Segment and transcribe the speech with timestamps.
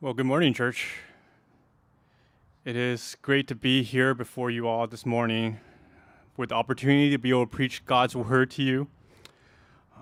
[0.00, 0.94] Well, good morning, church.
[2.64, 5.58] It is great to be here before you all this morning
[6.36, 8.86] with the opportunity to be able to preach God's word to you.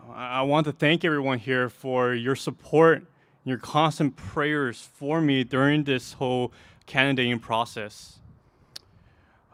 [0.06, 3.06] Uh, I want to thank everyone here for your support,
[3.42, 6.52] your constant prayers for me during this whole
[6.84, 8.18] candidating process.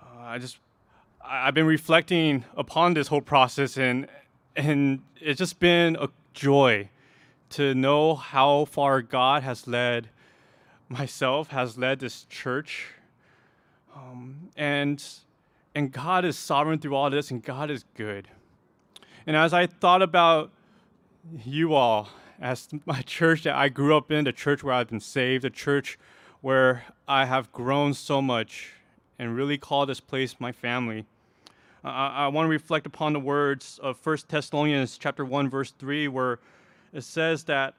[0.03, 0.59] Uh, I just,
[1.25, 4.09] I've been reflecting upon this whole process, and
[4.57, 6.89] and it's just been a joy
[7.51, 10.09] to know how far God has led
[10.93, 12.89] myself has led this church.
[13.97, 15.03] Um, and,
[15.75, 18.29] and God is sovereign through all this, and God is good.
[19.27, 20.51] And as I thought about
[21.45, 22.09] you all,
[22.41, 25.51] as my church that I grew up in, the church where I've been saved, the
[25.51, 25.99] church
[26.41, 28.73] where I have grown so much
[29.19, 31.07] and really call this place my family.
[31.85, 36.09] I, I want to reflect upon the words of 1 Thessalonians chapter 1 verse 3
[36.09, 36.41] where
[36.93, 37.75] it says that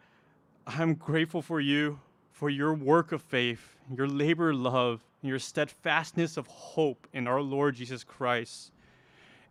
[0.66, 2.00] I'm grateful for you
[2.44, 7.40] for your work of faith, your labor of love, your steadfastness of hope in our
[7.40, 8.74] Lord Jesus Christ.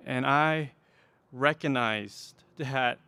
[0.04, 0.72] And I
[1.32, 2.98] recognized that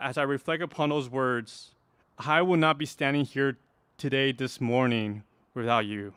[0.00, 1.70] as I reflect upon those words,
[2.18, 3.56] I will not be standing here
[3.98, 5.22] today, this morning,
[5.54, 6.12] without you.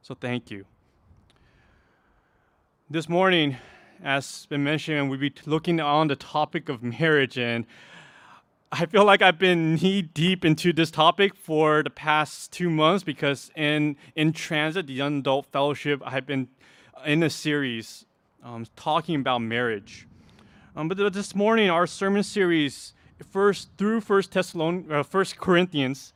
[0.00, 0.64] So thank you.
[2.90, 3.56] This morning,
[4.02, 7.66] as been mentioned, we'll be looking on the topic of marriage and
[8.74, 13.04] I feel like I've been knee deep into this topic for the past two months
[13.04, 16.48] because in in transit, the young adult fellowship, I've been
[17.04, 18.06] in a series
[18.42, 20.08] um, talking about marriage.
[20.74, 22.94] Um, but this morning, our sermon series,
[23.30, 26.14] first through First Thessalonians, uh, First Corinthians,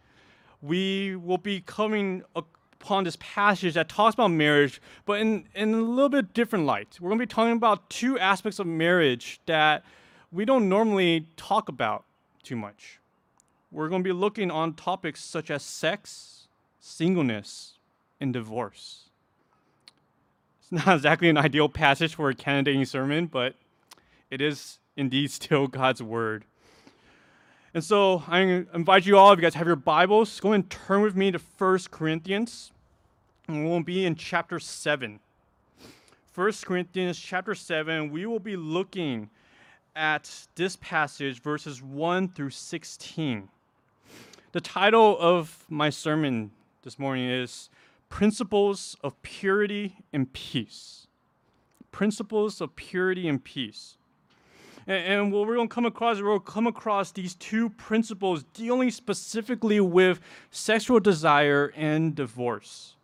[0.62, 5.82] we will be coming upon this passage that talks about marriage, but in in a
[5.82, 6.96] little bit different light.
[7.02, 9.84] We're going to be talking about two aspects of marriage that
[10.32, 12.06] we don't normally talk about
[12.47, 13.00] too much.
[13.72, 16.46] We're going to be looking on topics such as sex,
[16.79, 17.74] singleness,
[18.20, 19.11] and divorce.
[20.61, 23.57] It's not exactly an ideal passage for a candidating sermon, but
[24.30, 26.45] it is indeed still God's word.
[27.74, 28.40] And so I
[28.73, 31.40] invite you all, if you guys have your Bibles, go and turn with me to
[31.58, 32.70] 1 Corinthians.
[33.48, 35.20] And we'll be in chapter 7.
[36.34, 39.30] 1 Corinthians chapter 7, we will be looking
[39.96, 43.48] at this passage, verses 1 through 16.
[44.52, 46.51] The title of my sermon
[46.83, 47.70] this morning is
[48.11, 51.07] Principles of Purity and Peace.
[51.92, 53.96] Principles of Purity and Peace.
[54.86, 58.90] And, and what we're going to come across, to come across these two principles dealing
[58.90, 60.20] specifically with
[60.51, 62.96] sexual desire and divorce.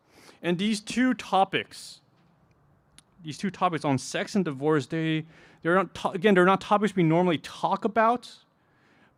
[0.43, 2.01] And these two topics,
[3.25, 5.25] these two topics on sex and divorce, they
[5.63, 8.31] they're not again, they're not topics we normally talk about,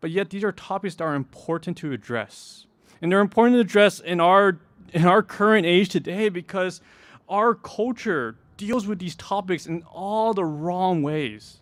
[0.01, 2.67] but yet these are topics that are important to address.
[3.01, 4.59] And they're important to address in our
[4.93, 6.81] in our current age today because
[7.29, 11.61] our culture deals with these topics in all the wrong ways.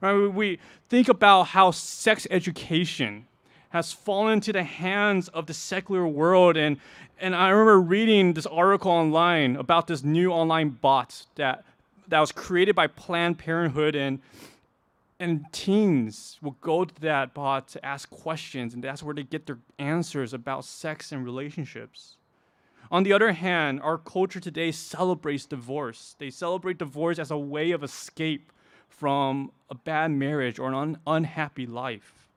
[0.00, 0.14] Right?
[0.14, 3.26] We think about how sex education
[3.70, 6.78] has fallen into the hands of the secular world and
[7.20, 11.64] and I remember reading this article online about this new online bot that
[12.08, 14.20] that was created by Planned Parenthood and
[15.20, 19.46] and teens will go to that bot to ask questions and that's where they get
[19.46, 22.16] their answers about sex and relationships.
[22.90, 26.14] On the other hand, our culture today celebrates divorce.
[26.18, 28.52] They celebrate divorce as a way of escape
[28.88, 32.28] from a bad marriage or an un- unhappy life.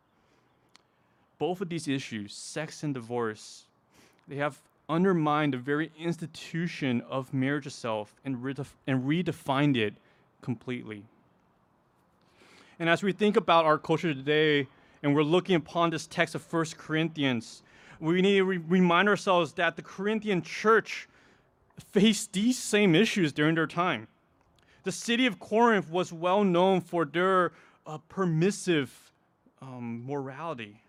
[1.38, 3.66] Both of these issues, sex and divorce,
[4.28, 4.60] they have
[4.92, 9.94] undermined the very institution of marriage itself and, redef- and redefined it
[10.42, 11.04] completely.
[12.78, 14.68] And as we think about our culture today,
[15.02, 17.64] and we're looking upon this text of 1 Corinthians,
[18.00, 21.08] we need to re- remind ourselves that the Corinthian church
[21.92, 24.08] faced these same issues during their time.
[24.84, 27.54] The city of Corinth was well known for their
[27.86, 29.12] uh, permissive
[29.62, 30.82] um, morality.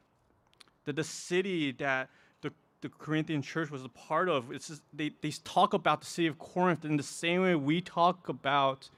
[0.86, 2.08] That the city that
[2.82, 4.52] the Corinthian church was a part of.
[4.52, 7.80] It's just, they, they talk about the city of Corinth in the same way we
[7.80, 8.90] talk about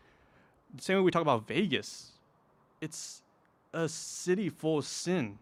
[0.74, 2.10] the same way we talk about Vegas.
[2.80, 3.22] It's
[3.72, 5.38] a city full of sin.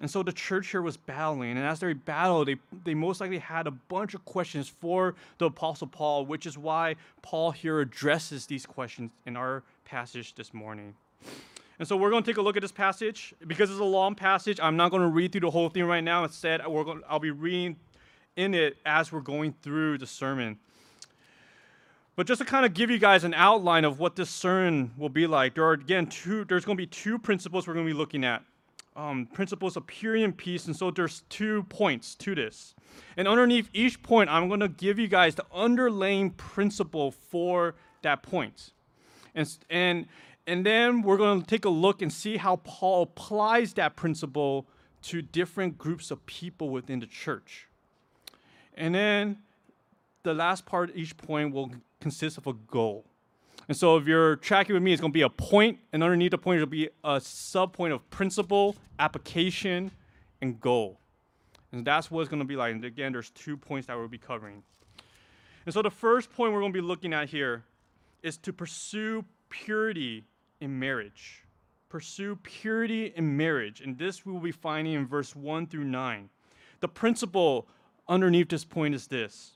[0.00, 3.38] And so the church here was battling, and as they battled, they, they most likely
[3.38, 8.46] had a bunch of questions for the Apostle Paul, which is why Paul here addresses
[8.46, 10.94] these questions in our passage this morning.
[11.78, 13.34] And so we're going to take a look at this passage.
[13.46, 16.04] Because it's a long passage, I'm not going to read through the whole thing right
[16.04, 16.22] now.
[16.24, 17.76] Instead, I'll be reading
[18.36, 20.58] in it as we're going through the sermon.
[22.14, 25.08] But just to kind of give you guys an outline of what this sermon will
[25.08, 26.44] be like, there are again two.
[26.44, 28.42] There's going to be two principles we're going to be looking at.
[28.96, 30.66] um, principles of purity and peace.
[30.66, 32.74] And so there's two points to this.
[33.16, 38.22] And underneath each point, I'm going to give you guys the underlying principle for that
[38.22, 38.70] point.
[39.34, 40.06] And, and,
[40.46, 44.66] and then we're going to take a look and see how Paul applies that principle
[45.02, 47.68] to different groups of people within the church.
[48.74, 49.38] And then
[50.22, 53.04] the last part of each point will consist of a goal.
[53.68, 56.32] And so if you're tracking with me, it's going to be a point, and underneath
[56.32, 59.92] the point, it'll be a sub point of principle, application,
[60.40, 60.98] and goal.
[61.70, 62.74] And that's what it's going to be like.
[62.74, 64.62] And again, there's two points that we'll be covering.
[65.64, 67.62] And so the first point we're going to be looking at here
[68.22, 70.24] is to pursue purity
[70.62, 71.44] in marriage.
[71.88, 73.80] Pursue purity in marriage.
[73.80, 76.30] And this we will be finding in verse 1 through 9.
[76.80, 77.66] The principle
[78.08, 79.52] underneath this point is this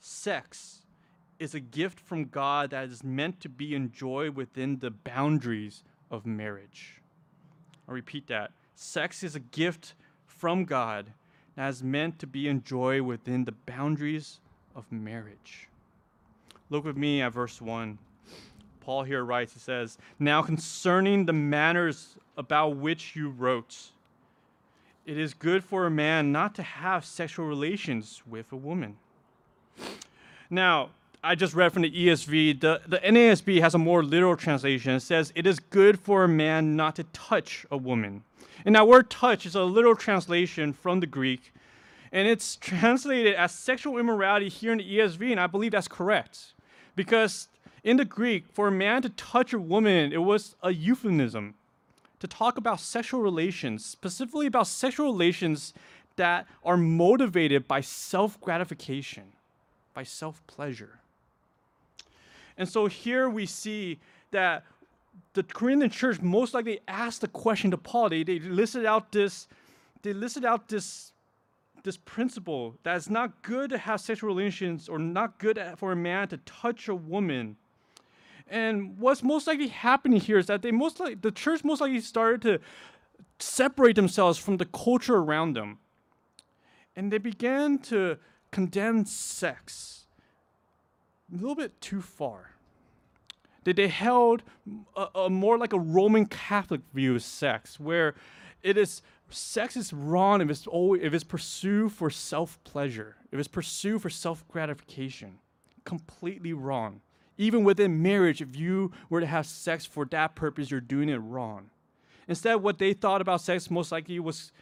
[0.00, 0.82] sex
[1.38, 6.26] is a gift from God that is meant to be enjoyed within the boundaries of
[6.26, 7.00] marriage.
[7.86, 8.52] I'll repeat that.
[8.74, 9.94] Sex is a gift
[10.26, 11.12] from God
[11.56, 14.40] that is meant to be enjoyed within the boundaries
[14.74, 15.68] of marriage.
[16.70, 17.98] Look with me at verse 1.
[18.90, 23.92] Paul here writes, he says, Now concerning the manners about which you wrote,
[25.06, 28.96] it is good for a man not to have sexual relations with a woman.
[30.50, 30.88] Now,
[31.22, 32.58] I just read from the ESV.
[32.58, 34.90] The, the NASB has a more literal translation.
[34.94, 38.24] It says, It is good for a man not to touch a woman.
[38.64, 41.52] And that word touch is a literal translation from the Greek,
[42.10, 46.54] and it's translated as sexual immorality here in the ESV, and I believe that's correct.
[46.96, 47.46] Because
[47.82, 51.54] in the Greek, for a man to touch a woman, it was a euphemism
[52.18, 55.72] to talk about sexual relations, specifically about sexual relations
[56.16, 59.32] that are motivated by self gratification,
[59.94, 60.98] by self pleasure.
[62.58, 63.98] And so here we see
[64.32, 64.64] that
[65.32, 68.10] the Corinthian church most likely asked the question to Paul.
[68.10, 69.48] They, they listed out this,
[70.02, 71.12] they listed out this,
[71.84, 75.96] this principle that it's not good to have sexual relations or not good for a
[75.96, 77.56] man to touch a woman.
[78.50, 82.00] And what's most likely happening here is that they most likely, the church most likely
[82.00, 82.58] started to
[83.38, 85.78] separate themselves from the culture around them.
[86.96, 88.18] And they began to
[88.50, 90.06] condemn sex
[91.32, 92.50] a little bit too far.
[93.64, 94.42] That they held
[94.96, 98.14] a, a more like a Roman Catholic view of sex, where
[98.62, 103.38] it is sex is wrong if it's always, if it's pursued for self pleasure, if
[103.38, 105.38] it's pursued for self gratification.
[105.84, 107.00] Completely wrong.
[107.40, 111.16] Even within marriage, if you were to have sex for that purpose, you're doing it
[111.16, 111.70] wrong.
[112.28, 114.52] Instead, what they thought about sex most likely was,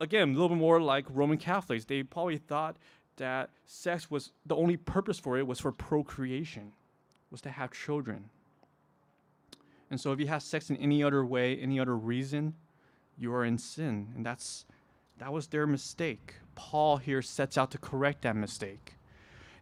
[0.00, 1.86] again, a little bit more like Roman Catholics.
[1.86, 2.76] They probably thought
[3.16, 6.72] that sex was the only purpose for it was for procreation,
[7.30, 8.28] was to have children.
[9.90, 12.52] And so if you have sex in any other way, any other reason,
[13.16, 14.08] you are in sin.
[14.14, 14.66] And that's
[15.16, 16.34] that was their mistake.
[16.54, 18.96] Paul here sets out to correct that mistake.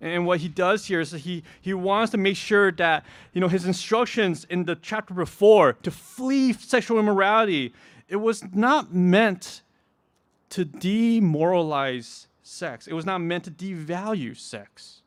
[0.00, 3.48] And what he does here is he, he wants to make sure that you know
[3.48, 7.72] his instructions in the chapter before to flee sexual immorality,
[8.08, 9.62] it was not meant
[10.50, 12.86] to demoralize sex.
[12.86, 15.02] It was not meant to devalue sex.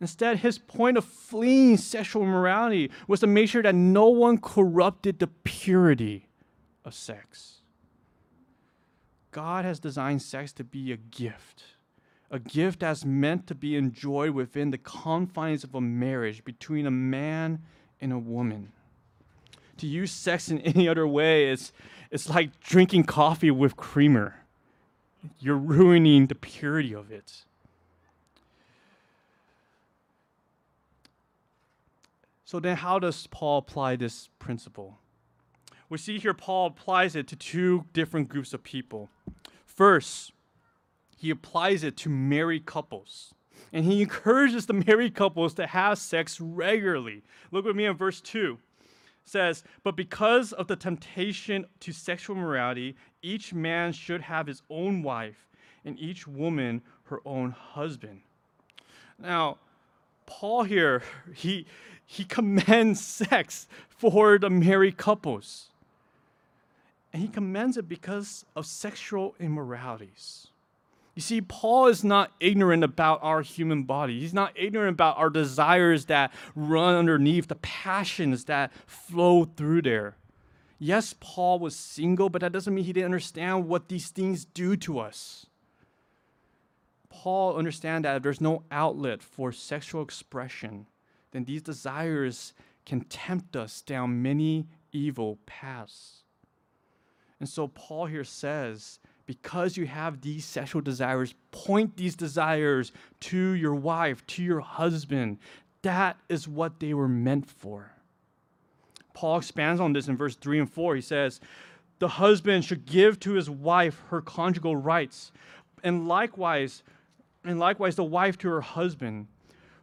[0.00, 5.20] Instead, his point of fleeing sexual immorality was to make sure that no one corrupted
[5.20, 6.28] the purity
[6.84, 7.60] of sex.
[9.30, 11.62] God has designed sex to be a gift
[12.32, 16.90] a gift that's meant to be enjoyed within the confines of a marriage between a
[16.90, 17.60] man
[18.00, 18.72] and a woman.
[19.76, 21.72] To use sex in any other way is
[22.10, 24.36] it's like drinking coffee with creamer.
[25.38, 27.44] You're ruining the purity of it.
[32.46, 34.98] So then how does Paul apply this principle?
[35.90, 39.10] We see here Paul applies it to two different groups of people.
[39.66, 40.32] First,
[41.22, 43.32] he applies it to married couples.
[43.72, 47.22] And he encourages the married couples to have sex regularly.
[47.52, 48.58] Look with me in verse 2.
[48.80, 48.88] It
[49.24, 55.04] says, But because of the temptation to sexual morality, each man should have his own
[55.04, 55.48] wife,
[55.84, 58.22] and each woman her own husband.
[59.16, 59.58] Now,
[60.26, 61.04] Paul here,
[61.36, 61.66] he,
[62.04, 63.00] he commends
[63.30, 65.68] sex for the married couples.
[67.12, 70.48] And he commends it because of sexual immoralities.
[71.14, 74.20] You see, Paul is not ignorant about our human body.
[74.20, 80.16] He's not ignorant about our desires that run underneath, the passions that flow through there.
[80.78, 84.74] Yes, Paul was single, but that doesn't mean he didn't understand what these things do
[84.78, 85.46] to us.
[87.10, 90.86] Paul understands that if there's no outlet for sexual expression,
[91.30, 92.54] then these desires
[92.86, 96.22] can tempt us down many evil paths.
[97.38, 98.98] And so Paul here says,
[99.32, 105.38] because you have these sexual desires, point these desires to your wife, to your husband.
[105.80, 107.92] That is what they were meant for.
[109.14, 110.96] Paul expands on this in verse 3 and 4.
[110.96, 111.40] He says,
[111.98, 115.32] The husband should give to his wife her conjugal rights,
[115.82, 116.82] and likewise,
[117.42, 119.28] and likewise the wife to her husband.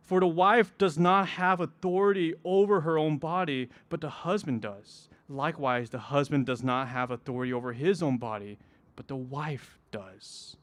[0.04, 5.10] For the wife does not have authority over her own body, but the husband does.
[5.28, 8.60] Likewise, the husband does not have authority over his own body,
[9.00, 10.58] but the wife does.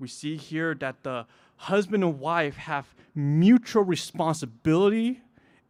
[0.00, 5.20] We see here that the husband and wife have mutual responsibility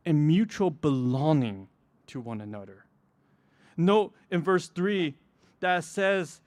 [0.07, 1.69] and mutual belonging
[2.07, 2.87] to one another.
[3.77, 5.15] Note in verse 3
[5.61, 6.41] that it says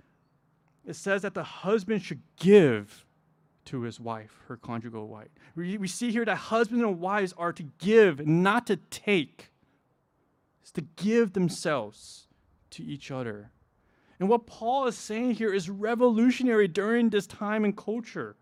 [0.88, 3.06] it says that the husband should give
[3.66, 5.28] to his wife, her conjugal wife.
[5.56, 9.52] We, we see here that husbands and wives are to give, not to take.
[10.64, 12.26] It's to give themselves
[12.72, 13.52] to each other.
[14.20, 18.36] And what Paul is saying here is revolutionary during this time and culture.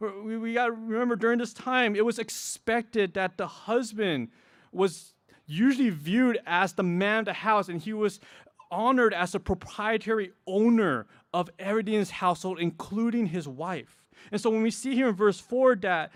[0.00, 4.28] We, we got to remember during this time, it was expected that the husband
[4.72, 5.14] was
[5.46, 8.20] usually viewed as the man of the house, and he was
[8.70, 14.04] honored as a proprietary owner of everything in his household, including his wife.
[14.32, 16.12] And so when we see here in verse 4 that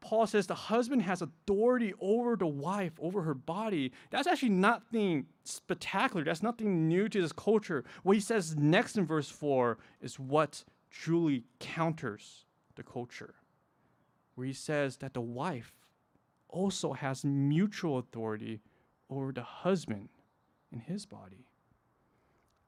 [0.00, 5.26] Paul says the husband has authority over the wife, over her body, that's actually nothing
[5.44, 6.24] spectacular.
[6.24, 7.84] That's nothing new to this culture.
[8.04, 12.44] What he says next in verse 4 is what truly counters
[12.76, 13.34] the culture,
[14.34, 15.72] where he says that the wife
[16.48, 18.60] also has mutual authority
[19.10, 20.08] over the husband
[20.72, 21.46] in his body.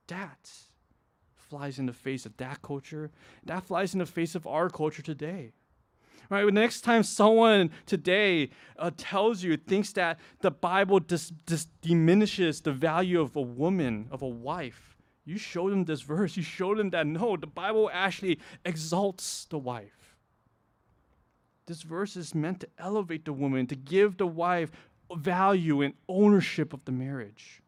[0.09, 0.51] That
[1.35, 3.11] flies in the face of that culture.
[3.45, 5.53] That flies in the face of our culture today.
[6.31, 6.47] Right?
[6.47, 12.61] The next time someone today uh, tells you, thinks that the Bible dis- dis- diminishes
[12.61, 14.91] the value of a woman, of a wife,
[15.25, 16.37] you show them this verse.
[16.37, 20.17] You show them that no, the Bible actually exalts the wife.
[21.67, 24.71] This verse is meant to elevate the woman, to give the wife
[25.15, 27.63] value and ownership of the marriage.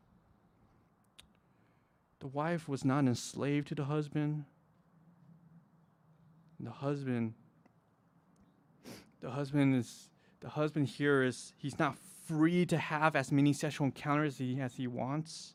[2.20, 4.44] The wife was not enslaved to the husband.
[6.58, 7.34] The husband,
[9.22, 10.10] the husband is
[10.40, 14.60] the husband here is he's not free to have as many sexual encounters as he,
[14.60, 15.54] as he wants.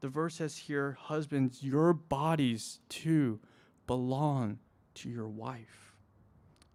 [0.00, 3.38] The verse says here, husbands, your bodies too
[3.86, 4.58] belong
[4.94, 5.94] to your wife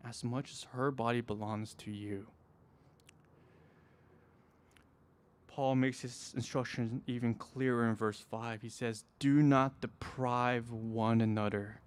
[0.07, 2.27] as much as her body belongs to you.
[5.47, 8.61] Paul makes his instruction even clearer in verse 5.
[8.61, 11.79] He says, Do not deprive one another.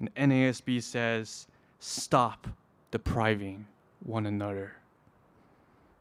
[0.00, 1.46] And NASB says,
[1.80, 2.48] Stop
[2.90, 3.66] depriving
[4.00, 4.76] one another.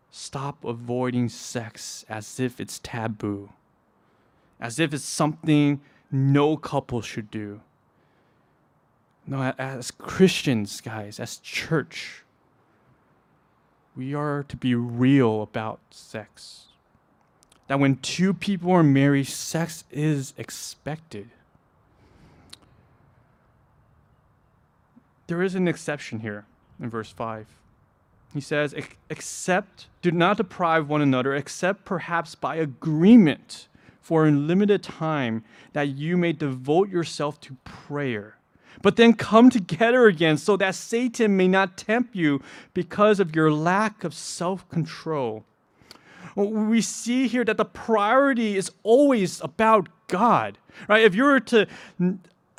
[0.09, 3.49] Stop avoiding sex as if it's taboo,
[4.59, 7.61] as if it's something no couple should do.
[9.25, 12.23] No, as Christians, guys, as church,
[13.95, 16.67] we are to be real about sex
[17.67, 21.29] that when two people are married, sex is expected.
[25.27, 26.45] There is an exception here
[26.79, 27.47] in verse 5.
[28.33, 28.75] He says,
[29.09, 33.67] Except, do not deprive one another, except perhaps by agreement
[34.01, 35.43] for a limited time,
[35.73, 38.37] that you may devote yourself to prayer.
[38.81, 42.41] But then come together again so that Satan may not tempt you
[42.73, 45.45] because of your lack of self control
[46.37, 50.57] we see here that the priority is always about God,
[50.87, 51.03] right?
[51.03, 51.67] If you were to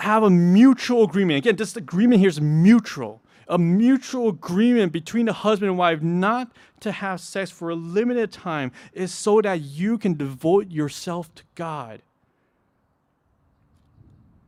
[0.01, 5.33] have a mutual agreement, again, this agreement here is mutual, a mutual agreement between the
[5.33, 9.99] husband and wife not to have sex for a limited time is so that you
[9.99, 12.03] can devote yourself to God.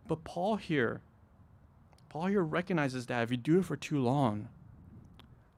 [0.06, 1.00] But Paul here,
[2.08, 4.48] Paul here recognizes that if you do it for too long,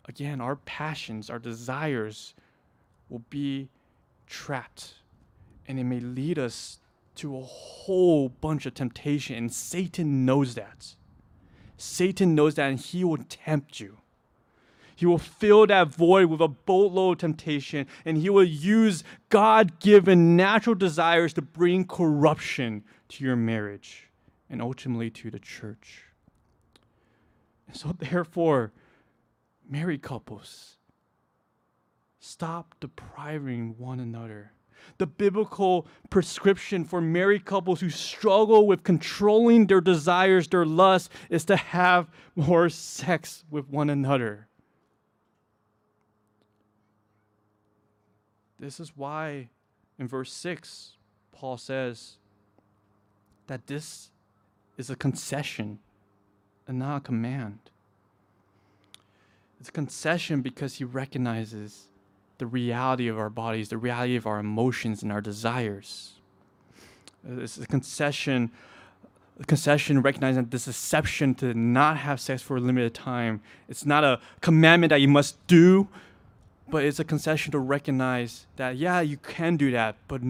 [0.06, 2.34] again, our passions, our desires,
[3.08, 3.68] will be
[4.26, 4.94] trapped
[5.66, 6.78] and it may lead us
[7.14, 9.36] to a whole bunch of temptation.
[9.36, 10.94] And Satan knows that.
[11.82, 13.98] Satan knows that, and he will tempt you.
[14.94, 19.80] He will fill that void with a boatload of temptation, and he will use God
[19.80, 24.10] given natural desires to bring corruption to your marriage
[24.48, 26.04] and ultimately to the church.
[27.72, 28.72] So, therefore,
[29.68, 30.76] married couples,
[32.24, 34.52] Stop depriving one another.
[34.98, 41.44] The biblical prescription for married couples who struggle with controlling their desires, their lust, is
[41.46, 44.48] to have more sex with one another.
[48.58, 49.48] This is why
[49.98, 50.96] in verse 6,
[51.32, 52.18] Paul says,
[53.48, 54.10] that this
[54.78, 55.80] is a concession
[56.66, 57.58] and not a command.
[59.58, 61.88] It's a concession because he recognizes
[62.42, 66.14] the reality of our bodies, the reality of our emotions and our desires.
[67.24, 68.50] It's a concession,
[69.38, 73.42] a concession recognizing this exception to not have sex for a limited time.
[73.68, 75.86] It's not a commandment that you must do,
[76.68, 80.20] but it's a concession to recognize that, yeah, you can do that, but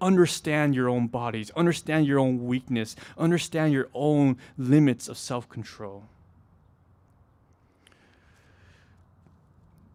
[0.00, 6.02] understand your own bodies, understand your own weakness, understand your own limits of self control.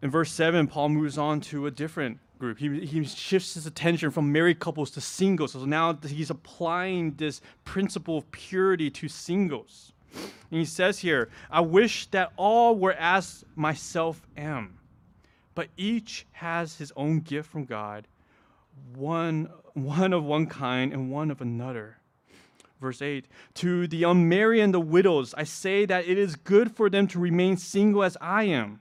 [0.00, 2.58] In verse 7, Paul moves on to a different group.
[2.58, 5.52] He, he shifts his attention from married couples to singles.
[5.52, 9.92] So now he's applying this principle of purity to singles.
[10.14, 14.78] And he says here, I wish that all were as myself am,
[15.54, 18.06] but each has his own gift from God,
[18.94, 21.98] one, one of one kind and one of another.
[22.80, 26.88] Verse 8 To the unmarried and the widows, I say that it is good for
[26.88, 28.80] them to remain single as I am.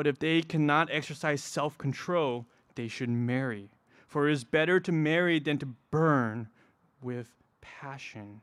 [0.00, 3.68] But if they cannot exercise self control, they should marry.
[4.08, 6.48] For it is better to marry than to burn
[7.02, 8.40] with passion.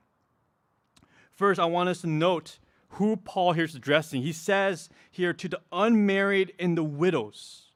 [1.34, 2.60] First, I want us to note
[2.90, 4.22] who Paul here is addressing.
[4.22, 7.72] He says here to the unmarried and the widows.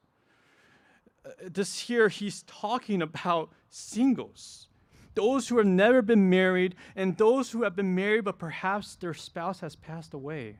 [1.26, 4.68] Uh, this here, he's talking about singles,
[5.14, 9.12] those who have never been married, and those who have been married but perhaps their
[9.12, 10.58] spouse has passed away.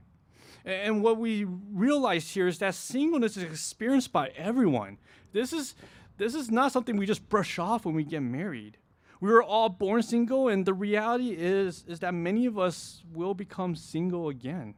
[0.64, 4.99] And what we realize here is that singleness is experienced by everyone.
[5.33, 5.75] This is
[6.19, 8.78] this is not something we just brush off when we get married.
[9.21, 13.35] We were all born single, and the reality is, is that many of us will
[13.35, 14.75] become single again.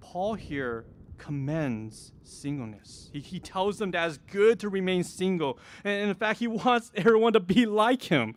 [0.00, 0.84] Paul here
[1.16, 3.08] commends singleness.
[3.12, 5.58] He, he tells them that it's good to remain single.
[5.84, 8.36] And in fact, he wants everyone to be like him.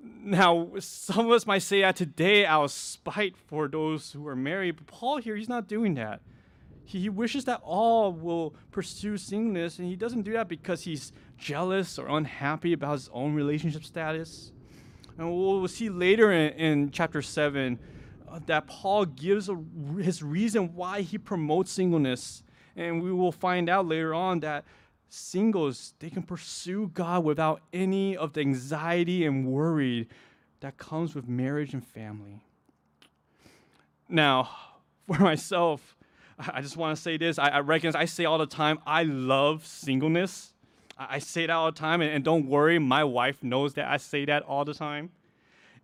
[0.00, 4.36] Now, some of us might say that today out of spite for those who are
[4.36, 6.20] married, but Paul here, he's not doing that.
[6.84, 11.12] He, he wishes that all will pursue singleness, and he doesn't do that because he's
[11.36, 14.52] jealous or unhappy about his own relationship status.
[15.18, 17.78] And we'll, we'll see later in, in chapter 7
[18.30, 19.58] uh, that Paul gives a,
[20.00, 22.42] his reason why he promotes singleness.
[22.76, 24.64] And we will find out later on that
[25.08, 30.08] singles, they can pursue God without any of the anxiety and worry
[30.60, 32.40] that comes with marriage and family.
[34.08, 34.50] Now,
[35.06, 35.96] for myself,
[36.38, 37.38] I just want to say this.
[37.38, 40.52] I, I recognize I say all the time, I love singleness.
[40.96, 43.88] I, I say that all the time, and, and, don't worry, my wife knows that
[43.88, 45.10] I say that all the time.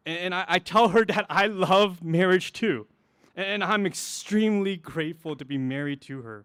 [0.07, 2.87] And, and I, I, tell her that I love marriage too.
[3.35, 6.45] And, and I'm extremely grateful to be married to her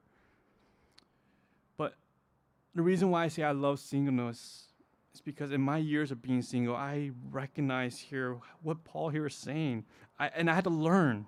[2.76, 4.66] the reason why I say I love singleness
[5.14, 9.36] is because in my years of being single, I recognize here what Paul here is
[9.36, 9.86] saying.
[10.20, 11.26] I, and I had to learn.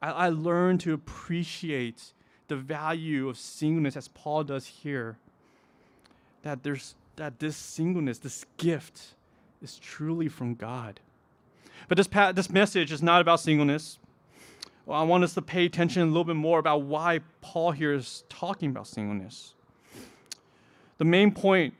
[0.00, 2.12] I, I learned to appreciate
[2.48, 5.18] the value of singleness as Paul does here.
[6.42, 9.14] That there's that this singleness, this gift,
[9.62, 11.00] is truly from God.
[11.88, 13.98] But this, pa- this message is not about singleness.
[14.84, 17.92] Well, I want us to pay attention a little bit more about why Paul here
[17.92, 19.54] is talking about singleness.
[20.98, 21.74] The main point,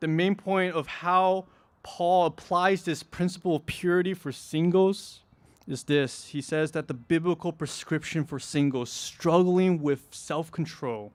[0.00, 1.46] the main point of how
[1.82, 5.20] Paul applies this principle of purity for singles
[5.66, 6.26] is this.
[6.28, 11.12] He says that the biblical prescription for singles struggling with self control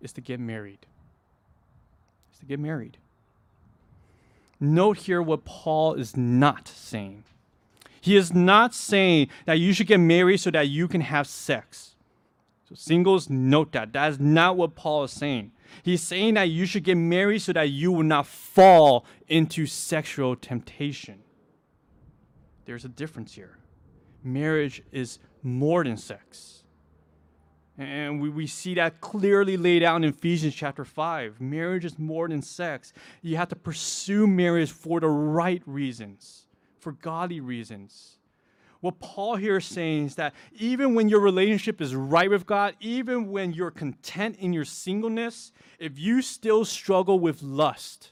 [0.00, 0.86] is to get married.
[2.32, 2.96] Is to get married.
[4.60, 7.24] Note here what Paul is not saying.
[8.00, 11.93] He is not saying that you should get married so that you can have sex.
[12.68, 13.92] So singles, note that.
[13.92, 15.52] That is not what Paul is saying.
[15.82, 20.34] He's saying that you should get married so that you will not fall into sexual
[20.34, 21.20] temptation.
[22.64, 23.58] There's a difference here.
[24.22, 26.62] Marriage is more than sex.
[27.76, 31.40] And we, we see that clearly laid out in Ephesians chapter 5.
[31.40, 32.92] Marriage is more than sex.
[33.20, 36.46] You have to pursue marriage for the right reasons,
[36.78, 38.18] for godly reasons
[38.84, 42.76] what Paul here is saying is that even when your relationship is right with God,
[42.80, 48.10] even when you're content in your singleness, if you still struggle with lust,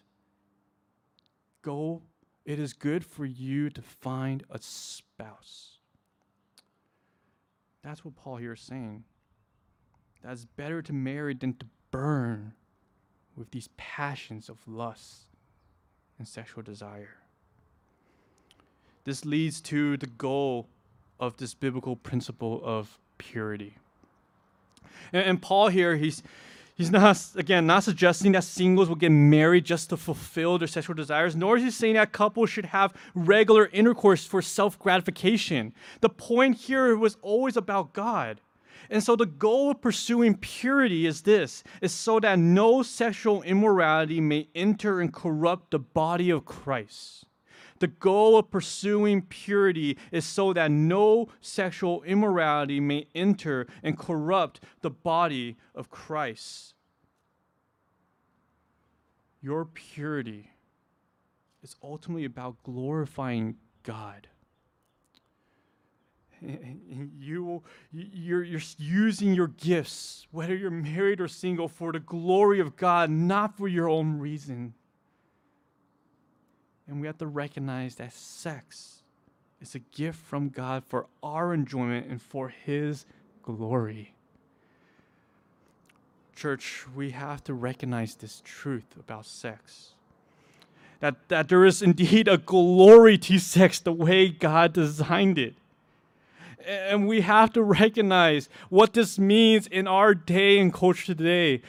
[1.61, 2.01] go,
[2.47, 5.77] it is good for you to find a spouse.
[7.85, 9.05] That's what Paul here is saying.
[10.25, 12.55] That's better to marry than to burn
[13.37, 15.27] with these passions of lust
[16.19, 17.22] and sexual desire.
[19.05, 20.69] This leads to the goal
[21.19, 23.77] of this biblical principle of purity.
[25.13, 26.23] And, and Paul here, he's,
[26.75, 30.97] He's not, again, not suggesting that singles will get married just to fulfill their sexual
[30.97, 35.75] desires, nor is he saying that couples should have regular intercourse for self gratification.
[36.01, 38.41] The point here was always about God.
[38.89, 44.21] And so the goal of pursuing purity is this is so that no sexual immorality
[44.21, 47.27] may enter and corrupt the body of Christ.
[47.83, 54.61] The goal of pursuing purity is so that no sexual immorality may enter and corrupt
[54.83, 56.75] the body of Christ.
[59.41, 60.53] Your purity
[61.65, 64.29] is ultimately about glorifying God.
[66.41, 72.77] You, you're, you're using your gifts, whether you're married or single, for the glory of
[72.77, 74.75] God, not for your own reason.
[76.93, 78.97] And we have to recognize that sex
[79.63, 83.07] is a gift from God for our enjoyment and for His
[83.43, 84.13] glory.
[86.37, 89.93] Church, we have to recognize this truth about sex.
[91.01, 95.55] That, that there is indeed a glory to sex the way God designed it.
[96.67, 101.63] And we have to recognize what this means in our day and culture today.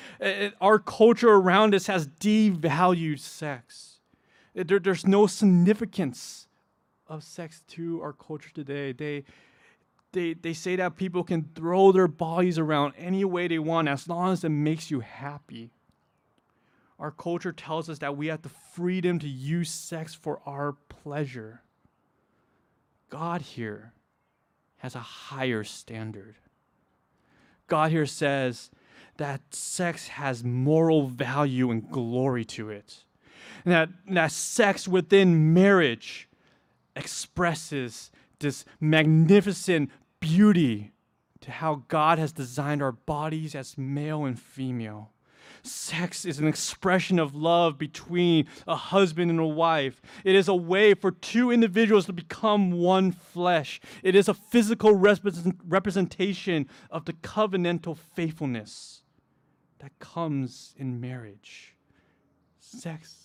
[0.60, 3.93] Our culture around us has devalued sex
[4.54, 6.48] there, there's no significance
[7.08, 8.92] of sex to our culture today.
[8.92, 9.24] They,
[10.12, 14.08] they, they say that people can throw their bodies around any way they want as
[14.08, 15.72] long as it makes you happy.
[17.00, 21.64] Our culture tells us that we have the freedom to use sex for our pleasure.
[23.10, 23.94] God here
[24.78, 26.36] has a higher standard.
[27.68, 28.70] God here says
[29.18, 33.03] that sex has moral value and glory to it
[33.72, 36.28] that, that sex within marriage
[36.96, 40.92] expresses this magnificent beauty
[41.42, 45.12] to how God has designed our bodies as male and female.
[45.66, 50.02] Sex is an expression of love between a husband and a wife.
[50.26, 53.80] It is a way for two individuals to become one flesh.
[54.04, 59.04] It is a physical representation of the covenantal faithfulness
[59.80, 61.76] that comes in marriage.
[62.60, 63.23] Sex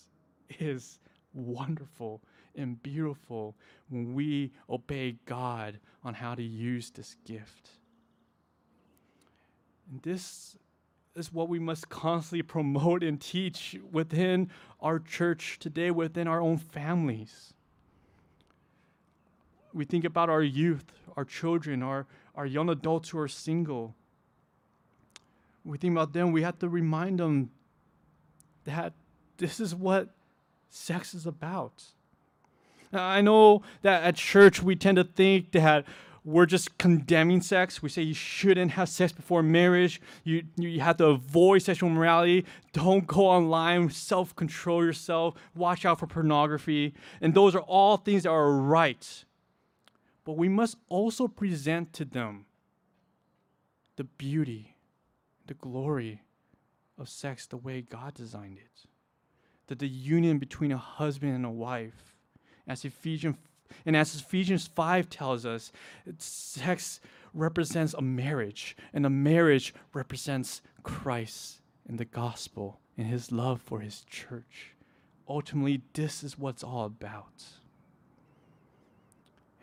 [0.59, 0.99] is
[1.33, 2.21] wonderful
[2.55, 3.55] and beautiful
[3.89, 7.69] when we obey God on how to use this gift.
[9.91, 10.57] And this
[11.15, 16.57] is what we must constantly promote and teach within our church today, within our own
[16.57, 17.53] families.
[19.73, 20.85] We think about our youth,
[21.15, 23.95] our children, our, our young adults who are single.
[25.63, 27.51] We think about them, we have to remind them
[28.65, 28.93] that
[29.37, 30.09] this is what
[30.69, 31.83] sex is about.
[32.93, 35.85] I know that at church we tend to think that
[36.25, 37.81] we're just condemning sex.
[37.81, 40.01] We say you shouldn't have sex before marriage.
[40.23, 42.45] You, you have to avoid sexual morality.
[42.73, 43.89] Don't go online.
[43.89, 45.35] Self control yourself.
[45.55, 46.93] Watch out for pornography.
[47.21, 49.25] And those are all things that are right.
[50.25, 52.45] But we must also present to them
[53.95, 54.75] the beauty,
[55.47, 56.21] the glory
[56.97, 58.88] of sex the way God designed it
[59.69, 62.15] that the union between a husband and a wife,
[62.67, 63.37] as Ephesians
[63.85, 65.71] and as Ephesians 5 tells us,
[66.17, 66.99] sex
[67.35, 73.79] represents a marriage, and a marriage represents Christ and the gospel and his love for
[73.79, 74.73] his church.
[75.27, 77.45] Ultimately, this is what it's all about.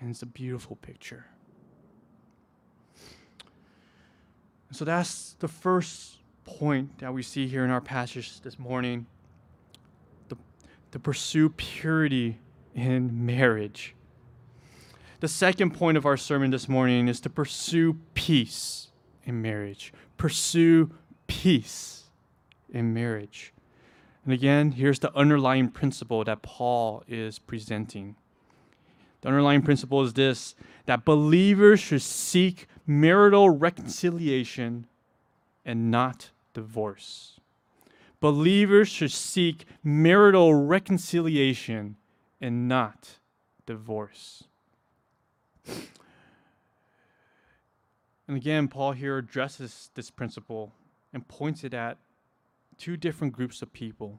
[0.00, 1.26] And it's a beautiful picture.
[4.70, 9.06] So that's the first point that we see here in our passage this morning
[10.96, 12.38] to pursue purity
[12.74, 13.94] in marriage.
[15.20, 18.88] The second point of our sermon this morning is to pursue peace
[19.22, 19.92] in marriage.
[20.16, 20.90] Pursue
[21.26, 22.04] peace
[22.70, 23.52] in marriage.
[24.24, 28.16] And again, here's the underlying principle that Paul is presenting.
[29.20, 30.54] The underlying principle is this
[30.86, 34.86] that believers should seek marital reconciliation
[35.62, 37.35] and not divorce
[38.26, 41.94] believers should seek marital reconciliation
[42.40, 43.20] and not
[43.66, 44.42] divorce.
[48.26, 50.72] And again, Paul here addresses this principle
[51.12, 51.98] and points it at
[52.78, 54.18] two different groups of people.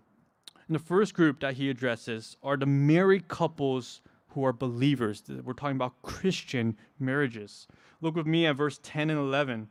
[0.70, 5.22] And the first group that he addresses are the married couples who are believers.
[5.28, 7.67] We're talking about Christian marriages.
[8.00, 9.67] Look with me at verse 10 and 11.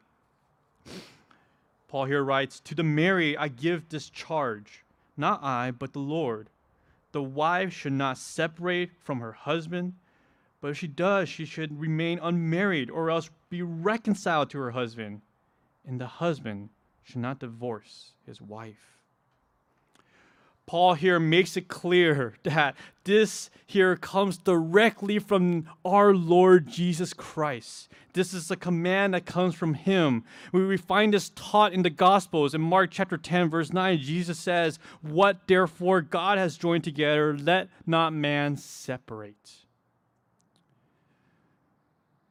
[1.88, 4.84] Paul here writes, To the married I give this charge,
[5.16, 6.50] not I, but the Lord.
[7.12, 9.94] The wife should not separate from her husband,
[10.60, 15.22] but if she does, she should remain unmarried or else be reconciled to her husband,
[15.86, 16.70] and the husband
[17.02, 18.95] should not divorce his wife.
[20.66, 22.74] Paul here makes it clear that
[23.04, 27.88] this here comes directly from our Lord Jesus Christ.
[28.14, 30.24] This is a command that comes from him.
[30.52, 32.52] We find this taught in the Gospels.
[32.52, 37.68] In Mark chapter 10, verse 9, Jesus says, What therefore God has joined together, let
[37.86, 39.52] not man separate.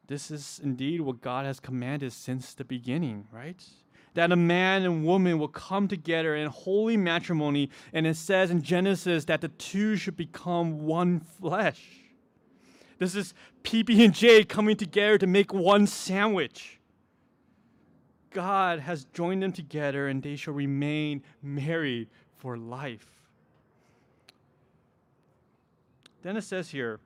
[0.08, 3.62] This is indeed what God has commanded since the beginning, right?
[4.16, 7.68] That a man and woman will come together in holy matrimony.
[7.92, 11.82] And it says in Genesis that the two should become one flesh.
[12.98, 16.80] This is PB and J coming together to make one sandwich.
[18.30, 23.06] God has joined them together and they shall remain married for life.
[26.22, 27.00] Then it says here,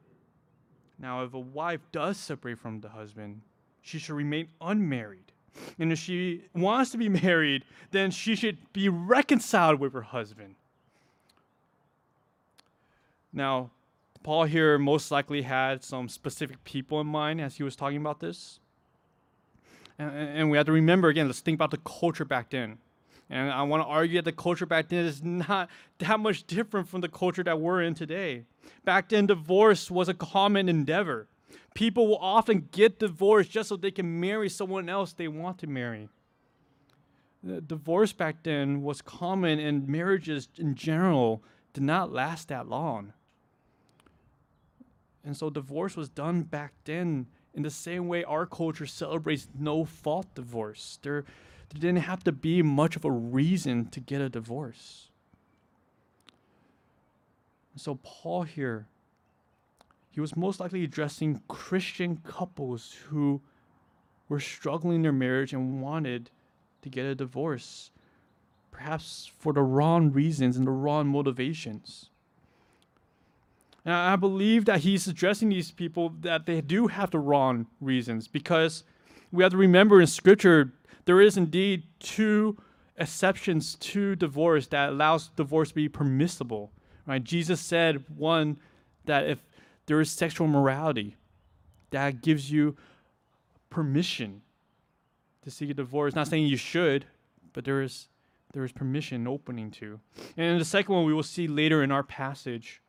[0.96, 3.40] now if a wife does separate from the husband,
[3.82, 5.32] she shall remain unmarried
[5.78, 10.54] and if she wants to be married, then she should be reconciled with her husband.
[13.32, 13.70] Now,
[14.22, 18.20] Paul here most likely had some specific people in mind as he was talking about
[18.20, 18.60] this.
[19.98, 22.78] And, and we have to remember again, let's think about the culture back then.
[23.30, 26.88] And I want to argue that the culture back then is not that much different
[26.88, 28.44] from the culture that we're in today.
[28.84, 31.28] Back then, divorce was a common endeavor.
[31.74, 35.66] People will often get divorced just so they can marry someone else they want to
[35.66, 36.08] marry.
[37.66, 43.12] Divorce back then was common, and marriages in general did not last that long.
[45.24, 49.84] And so divorce was done back then in the same way our culture celebrates no
[49.84, 50.98] fault divorce.
[51.02, 51.24] There,
[51.70, 55.10] there didn't have to be much of a reason to get a divorce.
[57.76, 58.86] So Paul here
[60.10, 63.40] he was most likely addressing Christian couples who
[64.28, 66.30] were struggling in their marriage and wanted
[66.82, 67.90] to get a divorce,
[68.70, 72.10] perhaps for the wrong reasons and the wrong motivations.
[73.84, 78.28] And I believe that he's addressing these people that they do have the wrong reasons
[78.28, 78.84] because
[79.32, 80.72] we have to remember in scripture
[81.06, 82.58] there is indeed two
[82.98, 86.70] exceptions to divorce that allows divorce to be permissible.
[87.06, 87.24] Right?
[87.24, 88.58] Jesus said one
[89.06, 89.38] that if
[89.90, 91.16] there is sexual morality
[91.90, 92.76] that gives you
[93.70, 94.40] permission
[95.42, 96.14] to seek a divorce.
[96.14, 97.06] Not saying you should,
[97.52, 98.06] but there is
[98.52, 99.98] there is permission opening to.
[100.36, 102.80] And the second one we will see later in our passage.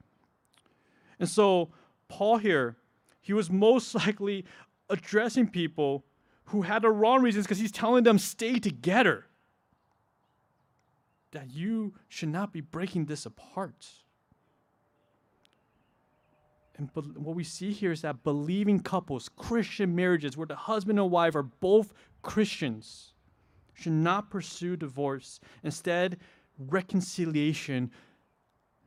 [1.19, 1.71] And so
[2.07, 2.77] Paul here,
[3.19, 4.45] he was most likely
[4.87, 6.05] addressing people
[6.45, 9.25] who had the wrong reasons because he's telling them stay together.
[11.31, 13.87] That you should not be breaking this apart.
[16.81, 21.11] And what we see here is that believing couples, Christian marriages, where the husband and
[21.11, 23.13] wife are both Christians,
[23.75, 25.39] should not pursue divorce.
[25.63, 26.17] Instead,
[26.57, 27.91] reconciliation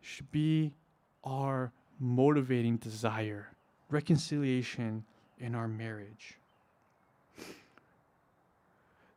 [0.00, 0.74] should be
[1.22, 3.46] our motivating desire.
[3.90, 5.04] Reconciliation
[5.38, 6.38] in our marriage.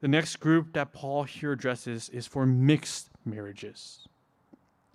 [0.01, 4.07] The next group that Paul here addresses is for mixed marriages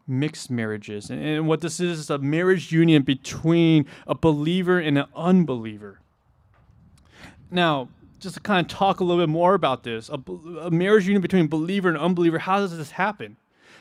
[0.07, 1.11] mixed marriages.
[1.11, 6.01] And what this is is a marriage union between a believer and an unbeliever.
[7.51, 7.89] Now,
[8.19, 10.15] just to kind of talk a little bit more about this, a,
[10.61, 13.37] a marriage union between believer and unbeliever, how does this happen?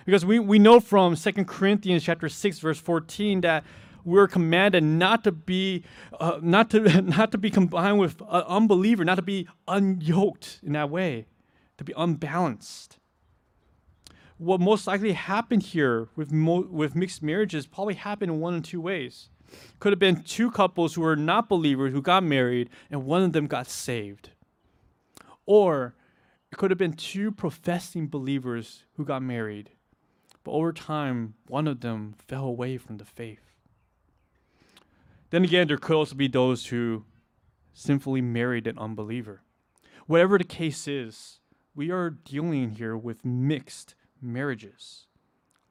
[0.05, 3.63] Because we, we know from Second Corinthians chapter 6, verse 14, that
[4.03, 5.83] we're commanded not to be
[6.19, 10.73] uh, not to not to be combined with an unbeliever, not to be unyoked in
[10.73, 11.27] that way,
[11.77, 12.97] to be unbalanced
[14.41, 18.63] what most likely happened here with mo- with mixed marriages probably happened in one of
[18.63, 19.29] two ways.
[19.79, 23.33] Could have been two couples who were not believers who got married, and one of
[23.33, 24.31] them got saved.
[25.45, 25.93] Or
[26.51, 29.69] it could have been two professing believers who got married,
[30.43, 33.51] but over time, one of them fell away from the faith.
[35.29, 37.05] Then again, there could also be those who
[37.73, 39.43] sinfully married an unbeliever.
[40.07, 41.41] Whatever the case is,
[41.75, 45.07] we are dealing here with mixed marriages.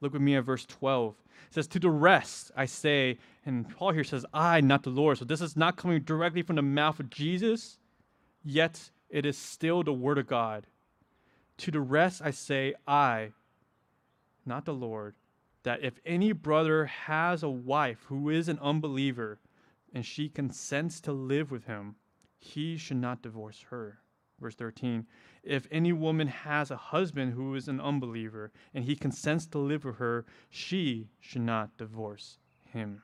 [0.01, 1.15] Look with me at verse 12.
[1.47, 5.17] It says, To the rest I say, and Paul here says, I, not the Lord.
[5.17, 7.77] So this is not coming directly from the mouth of Jesus,
[8.43, 10.67] yet it is still the word of God.
[11.57, 13.31] To the rest I say, I,
[14.45, 15.15] not the Lord,
[15.63, 19.39] that if any brother has a wife who is an unbeliever
[19.93, 21.95] and she consents to live with him,
[22.39, 23.99] he should not divorce her.
[24.41, 25.05] Verse 13
[25.43, 29.85] If any woman has a husband who is an unbeliever and he consents to live
[29.85, 33.03] with her, she should not divorce him.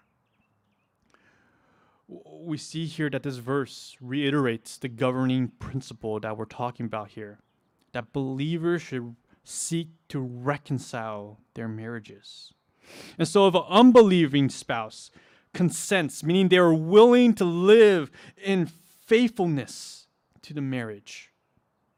[2.07, 7.39] We see here that this verse reiterates the governing principle that we're talking about here
[7.91, 12.53] that believers should seek to reconcile their marriages.
[13.17, 15.11] And so, if an unbelieving spouse
[15.53, 18.09] consents, meaning they are willing to live
[18.41, 20.06] in faithfulness
[20.47, 21.31] to the marriage,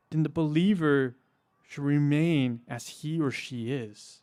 [0.09, 1.15] then the believer
[1.67, 4.21] should remain as he or she is.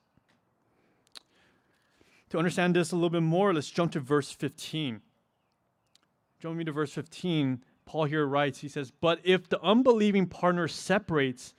[2.31, 5.01] To understand this a little bit more, let's jump to verse 15.
[6.41, 7.63] Jump me to verse 15.
[7.85, 11.55] Paul here writes, he says, But if the unbelieving partner separates,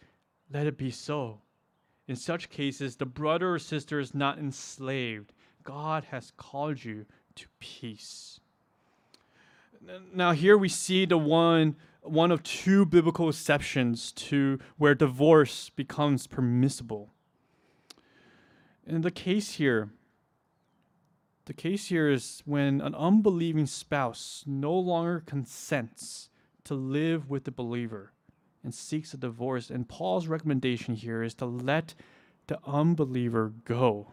[0.52, 1.40] let it be so.
[2.08, 5.32] In such cases, the brother or sister is not enslaved.
[5.64, 8.40] God has called you to peace.
[10.14, 11.76] Now, here we see the one,
[12.10, 17.14] one of two biblical exceptions to where divorce becomes permissible.
[18.86, 19.90] In the case here,
[21.46, 26.30] the case here is when an unbelieving spouse no longer consents
[26.66, 28.12] to live with the believer
[28.64, 29.70] and seeks a divorce.
[29.70, 31.96] And Paul's recommendation here is to let
[32.48, 34.12] the unbeliever go.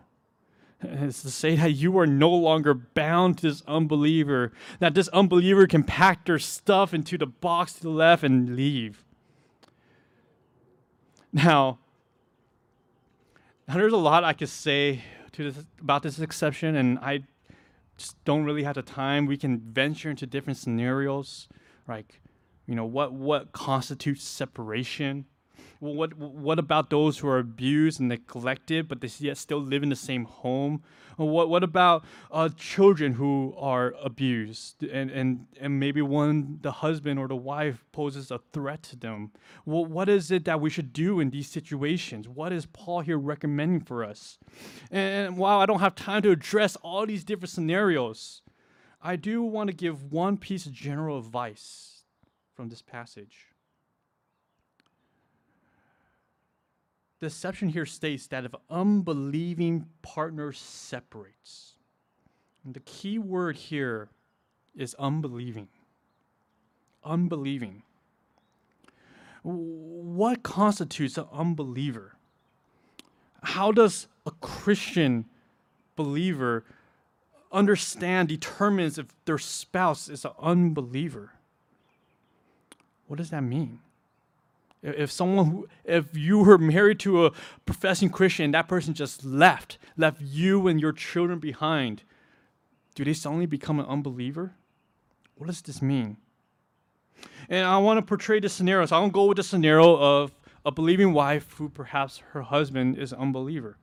[0.85, 5.67] It's to say that you are no longer bound to this unbeliever, that this unbeliever
[5.67, 9.05] can pack their stuff into the box to the left and leave.
[11.33, 11.79] Now,
[13.67, 17.25] now there's a lot I could say to this, about this exception, and I
[17.97, 19.27] just don't really have the time.
[19.27, 21.49] We can venture into different scenarios,
[21.89, 22.21] like,
[22.67, 25.27] you know, what what constitutes separation?
[25.81, 29.83] Well, what what about those who are abused and neglected, but they yet still live
[29.83, 30.83] in the same home?
[31.17, 37.19] What what about uh, children who are abused and, and and maybe one the husband
[37.19, 39.33] or the wife poses a threat to them?
[39.65, 42.29] Well, what is it that we should do in these situations?
[42.29, 44.39] What is Paul here recommending for us?
[44.91, 48.43] And while I don't have time to address all these different scenarios,
[49.03, 52.05] I do want to give one piece of general advice
[52.55, 53.54] from this passage.
[57.25, 61.73] The exception here states that if unbelieving partner separates,
[62.67, 64.11] the key word here
[64.77, 65.69] is unbelieving.
[67.03, 67.83] Unbelieving.
[69.43, 72.17] What constitutes an unbeliever?
[73.43, 75.25] How does a Christian
[75.97, 76.65] believer
[77.51, 81.33] understand, determines if their spouse is an unbeliever?
[83.07, 83.81] What does that mean?
[84.85, 87.33] If someone, who, if you were married to a
[87.65, 92.03] professing Christian, that person just left, left you and your children behind,
[92.95, 94.53] do they suddenly become an unbeliever?
[95.37, 96.19] What does this mean?
[97.49, 98.85] And I want to portray the scenario.
[98.85, 100.33] So I don't go with the scenario of
[100.67, 103.79] a believing wife who perhaps her husband is an unbeliever.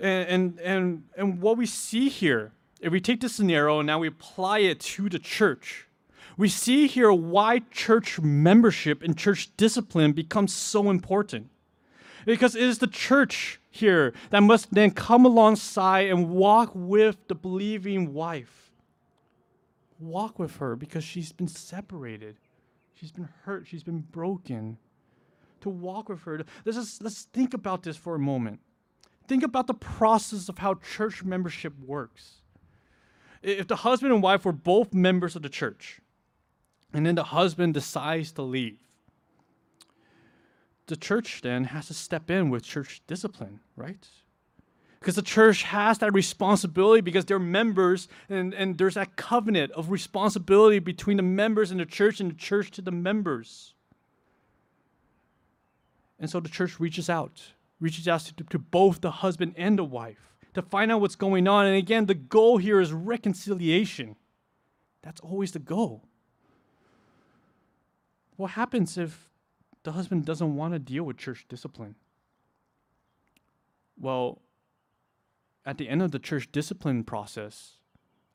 [0.00, 4.00] And, and, and, and what we see here, if we take this scenario and now
[4.00, 5.86] we apply it to the church,
[6.36, 11.50] we see here why church membership and church discipline becomes so important.
[12.26, 17.34] Because it is the church here that must then come alongside and walk with the
[17.34, 18.72] believing wife.
[19.98, 22.36] Walk with her because she's been separated.
[22.94, 23.66] She's been hurt.
[23.66, 24.78] She's been broken.
[25.62, 26.42] To walk with her.
[26.64, 28.60] Let's, let's think about this for a moment.
[29.28, 32.40] Think about the process of how church membership works.
[33.42, 36.00] If the husband and wife were both members of the church,
[36.92, 38.78] and then the husband decides to leave.
[40.86, 44.08] The church then has to step in with church discipline, right?
[44.98, 49.90] Because the church has that responsibility because they're members and, and there's that covenant of
[49.90, 53.74] responsibility between the members and the church and the church to the members.
[56.18, 57.40] And so the church reaches out,
[57.80, 61.48] reaches out to, to both the husband and the wife to find out what's going
[61.48, 61.66] on.
[61.66, 64.16] And again, the goal here is reconciliation.
[65.02, 66.04] That's always the goal.
[68.40, 69.28] What happens if
[69.82, 71.94] the husband doesn't want to deal with church discipline?
[74.00, 74.40] Well,
[75.66, 77.72] at the end of the church discipline process,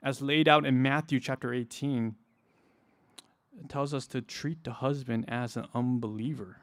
[0.04, 2.14] as laid out in Matthew chapter 18,
[3.60, 6.58] it tells us to treat the husband as an unbeliever.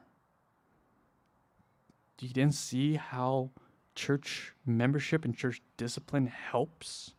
[2.18, 3.50] Do you then see how
[3.96, 7.14] church membership and church discipline helps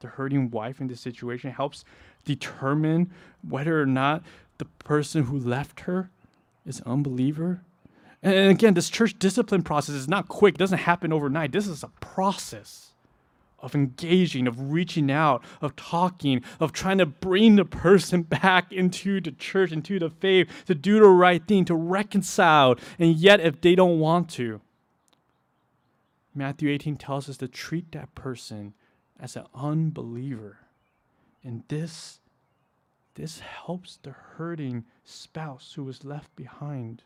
[0.00, 1.82] the hurting wife in this situation, helps
[2.26, 3.10] determine
[3.48, 4.22] whether or not
[4.62, 6.10] the person who left her
[6.64, 7.62] is an unbeliever.
[8.22, 11.52] And again, this church discipline process is not quick, it doesn't happen overnight.
[11.52, 12.92] This is a process
[13.58, 19.20] of engaging, of reaching out, of talking, of trying to bring the person back into
[19.20, 22.76] the church, into the faith, to do the right thing, to reconcile.
[22.98, 24.60] And yet, if they don't want to,
[26.34, 28.74] Matthew 18 tells us to treat that person
[29.18, 30.58] as an unbeliever.
[31.44, 32.20] And this
[33.14, 37.02] this helps the hurting spouse who was left behind.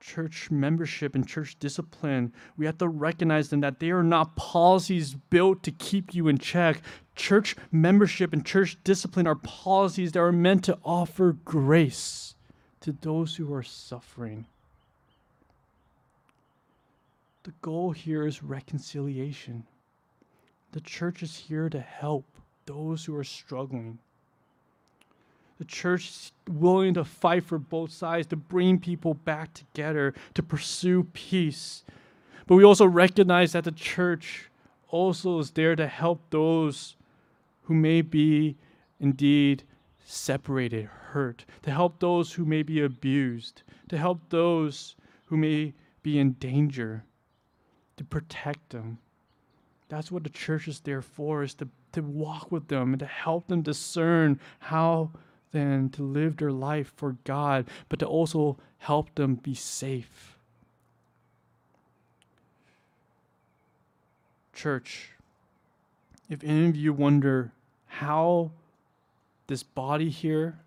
[0.00, 5.14] church membership and church discipline, we have to recognize them that they are not policies
[5.14, 6.80] built to keep you in check.
[7.16, 12.36] Church membership and church discipline are policies that are meant to offer grace
[12.80, 14.46] to those who are suffering.
[17.42, 19.66] The goal here is reconciliation.
[20.70, 22.26] The church is here to help
[22.66, 23.98] those who are struggling
[25.58, 30.42] the church is willing to fight for both sides, to bring people back together, to
[30.42, 31.82] pursue peace.
[32.46, 34.50] But we also recognize that the church
[34.88, 36.96] also is there to help those
[37.62, 38.56] who may be
[39.00, 39.64] indeed
[40.04, 44.94] separated, hurt, to help those who may be abused, to help those
[45.24, 47.02] who may be in danger,
[47.96, 48.98] to protect them.
[49.88, 53.06] That's what the church is there for, is to, to walk with them and to
[53.06, 55.10] help them discern how
[55.52, 60.36] then to live their life for God, but to also help them be safe.
[64.52, 65.10] Church,
[66.28, 67.52] if any of you wonder
[67.86, 68.50] how
[69.46, 70.58] this body here,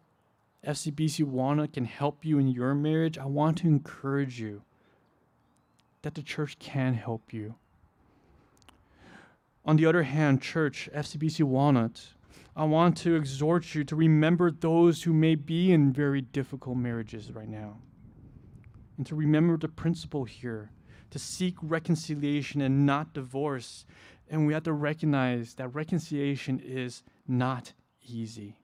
[0.65, 4.63] FCBC Walnut, can help you in your marriage, I want to encourage you
[6.01, 7.55] that the church can help you.
[9.65, 12.13] On the other hand, church, FCBC Walnut,
[12.55, 17.31] I want to exhort you to remember those who may be in very difficult marriages
[17.31, 17.77] right now.
[18.97, 20.71] And to remember the principle here
[21.11, 23.85] to seek reconciliation and not divorce.
[24.29, 27.73] And we have to recognize that reconciliation is not
[28.07, 28.59] easy.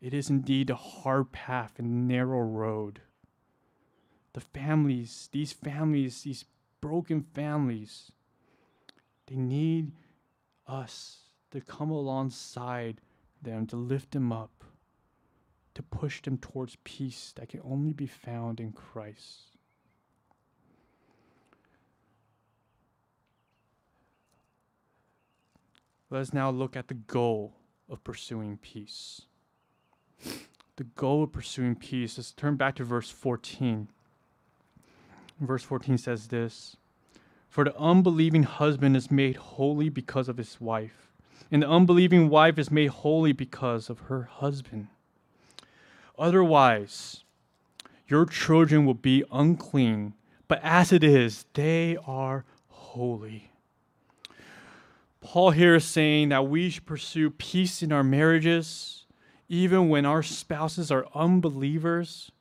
[0.00, 3.00] It is indeed a hard path and narrow road.
[4.32, 6.44] The families, these families, these
[6.80, 8.12] broken families,
[9.26, 9.92] they need
[10.72, 11.18] us
[11.50, 13.00] to come alongside
[13.42, 14.64] them, to lift them up,
[15.74, 19.52] to push them towards peace that can only be found in Christ.
[26.10, 27.54] Let us now look at the goal
[27.88, 29.22] of pursuing peace.
[30.76, 32.18] The goal of pursuing peace.
[32.18, 33.88] Let's turn back to verse 14.
[35.40, 36.76] Verse 14 says this
[37.52, 41.02] For the unbelieving husband is made holy because of his wife
[41.52, 44.88] and the unbelieving wife is made holy because of her husband.
[46.18, 47.24] Otherwise,
[48.08, 50.14] your children will be unclean,
[50.48, 53.50] but as it is, they are holy.
[55.20, 59.04] Paul here is saying that we should pursue peace in our marriages,
[59.50, 62.32] even when our spouses are unbelievers,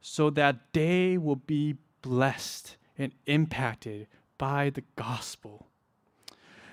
[0.00, 4.06] so that they will be blessed and impacted
[4.38, 5.66] by the gospel.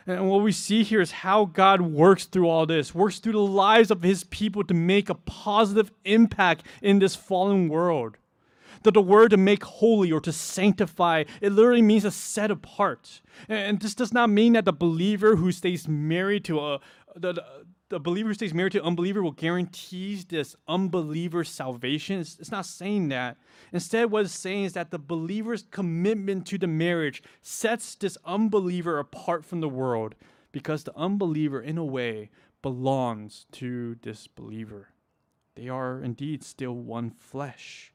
[0.07, 3.39] And what we see here is how God works through all this, works through the
[3.39, 8.17] lives of his people to make a positive impact in this fallen world.
[8.83, 13.21] That the word to make holy or to sanctify, it literally means to set apart.
[13.47, 16.79] And this does not mean that the believer who stays married to a
[17.15, 17.43] the,
[17.89, 22.19] the believer who stays married to unbeliever will guarantees this unbeliever's salvation.
[22.19, 23.37] It's, it's, not saying that.
[23.73, 28.99] Instead, what it's saying is that the believer's commitment to the marriage sets this unbeliever
[28.99, 30.13] apart from the world
[30.51, 32.29] because the unbeliever, in a way,
[32.61, 34.89] belongs to this believer.
[35.55, 37.91] They are indeed still one flesh.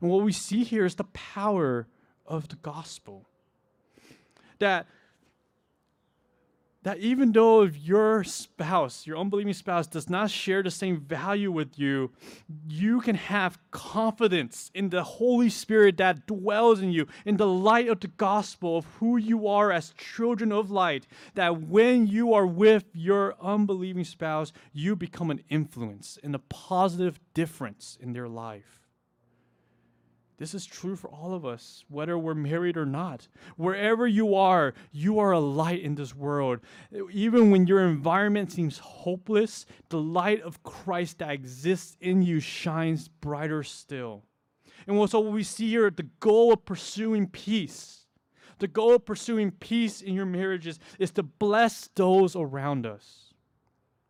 [0.00, 1.88] And what we see here is the power
[2.26, 3.26] of the gospel.
[4.58, 4.86] That
[6.82, 11.50] that even though if your spouse, your unbelieving spouse, does not share the same value
[11.50, 12.10] with you,
[12.68, 17.88] you can have confidence in the Holy Spirit that dwells in you, in the light
[17.88, 21.06] of the gospel of who you are as children of light.
[21.34, 27.18] That when you are with your unbelieving spouse, you become an influence and a positive
[27.34, 28.77] difference in their life.
[30.38, 33.26] This is true for all of us, whether we're married or not.
[33.56, 36.60] Wherever you are, you are a light in this world.
[37.10, 43.08] Even when your environment seems hopeless, the light of Christ that exists in you shines
[43.08, 44.22] brighter still.
[44.86, 48.06] And so, what we see here, the goal of pursuing peace,
[48.60, 53.34] the goal of pursuing peace in your marriages is to bless those around us.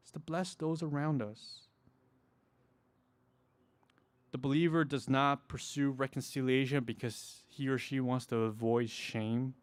[0.02, 1.67] It's to bless those around us.
[4.38, 9.54] The believer does not pursue reconciliation because he or she wants to avoid shame.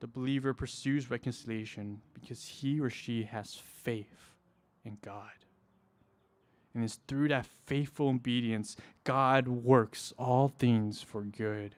[0.00, 4.34] The believer pursues reconciliation because he or she has faith
[4.84, 5.46] in God.
[6.74, 11.76] And it's through that faithful obedience God works all things for good.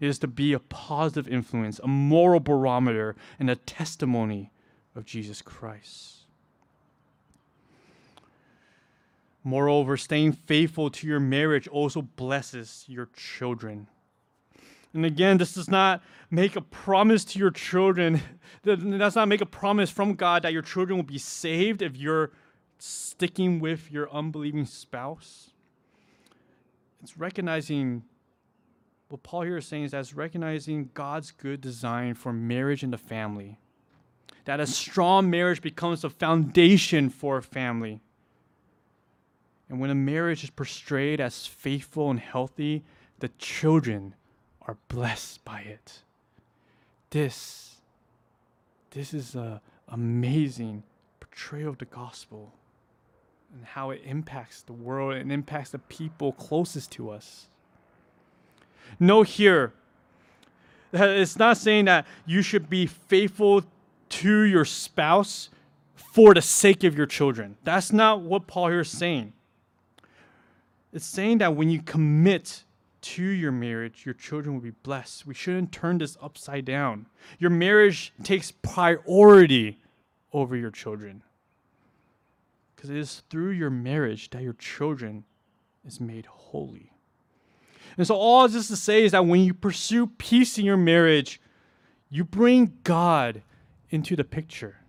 [0.00, 4.52] It is to be a positive influence, a moral barometer, and a testimony
[4.96, 6.19] of Jesus Christ.
[9.42, 13.86] Moreover, staying faithful to your marriage also blesses your children.
[14.92, 18.20] And again, this does not make a promise to your children.
[18.62, 21.96] That does not make a promise from God that your children will be saved if
[21.96, 22.30] you're
[22.78, 25.52] sticking with your unbelieving spouse.
[27.02, 28.02] It's recognizing
[29.08, 32.92] what Paul here is saying is that it's recognizing God's good design for marriage and
[32.92, 33.58] the family.
[34.44, 38.00] That a strong marriage becomes the foundation for a family.
[39.70, 42.82] And when a marriage is portrayed as faithful and healthy,
[43.20, 44.14] the children
[44.62, 46.02] are blessed by it.
[47.10, 47.76] This
[48.90, 50.82] this is an amazing
[51.20, 52.52] portrayal of the gospel
[53.54, 57.46] and how it impacts the world and impacts the people closest to us.
[58.98, 59.72] Note here
[60.90, 63.62] that it's not saying that you should be faithful
[64.08, 65.50] to your spouse
[65.94, 67.56] for the sake of your children.
[67.62, 69.32] That's not what Paul here is saying.
[70.92, 72.64] It's saying that when you commit
[73.02, 75.26] to your marriage, your children will be blessed.
[75.26, 77.06] We shouldn't turn this upside down.
[77.38, 79.78] Your marriage takes priority
[80.32, 81.22] over your children.
[82.74, 85.24] Because it is through your marriage that your children
[85.84, 86.92] is made holy.
[87.96, 91.40] And so all this to say is that when you pursue peace in your marriage,
[92.08, 93.42] you bring God
[93.90, 94.79] into the picture.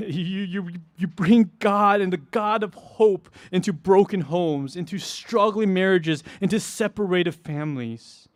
[0.00, 5.74] You, you, you bring God and the God of hope into broken homes, into struggling
[5.74, 8.28] marriages, into separated families.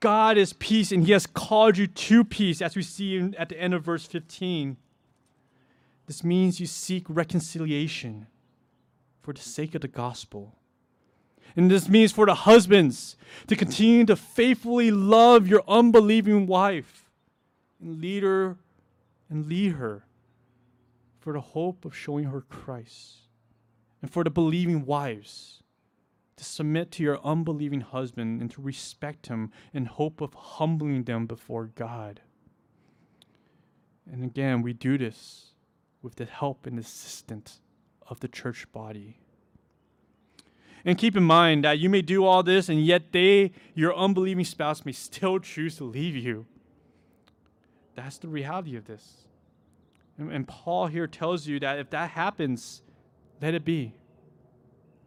[0.00, 3.60] God is peace, and He has called you to peace, as we see at the
[3.60, 4.76] end of verse 15.
[6.06, 8.26] This means you seek reconciliation
[9.22, 10.54] for the sake of the gospel.
[11.56, 17.10] And this means for the husbands to continue to faithfully love your unbelieving wife
[17.80, 18.56] and lead her
[19.30, 20.05] and lead her
[21.26, 23.16] for the hope of showing her Christ,
[24.00, 25.60] and for the believing wives
[26.36, 31.26] to submit to your unbelieving husband and to respect him in hope of humbling them
[31.26, 32.20] before God.
[34.08, 35.46] And again, we do this
[36.00, 37.58] with the help and assistance
[38.08, 39.18] of the church body.
[40.84, 44.44] And keep in mind that you may do all this, and yet they, your unbelieving
[44.44, 46.46] spouse, may still choose to leave you.
[47.96, 49.25] That's the reality of this.
[50.18, 52.82] And, and Paul here tells you that if that happens,
[53.40, 53.94] let it be.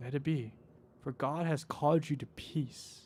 [0.01, 0.53] Let it be.
[1.01, 3.01] For God has called you to peace.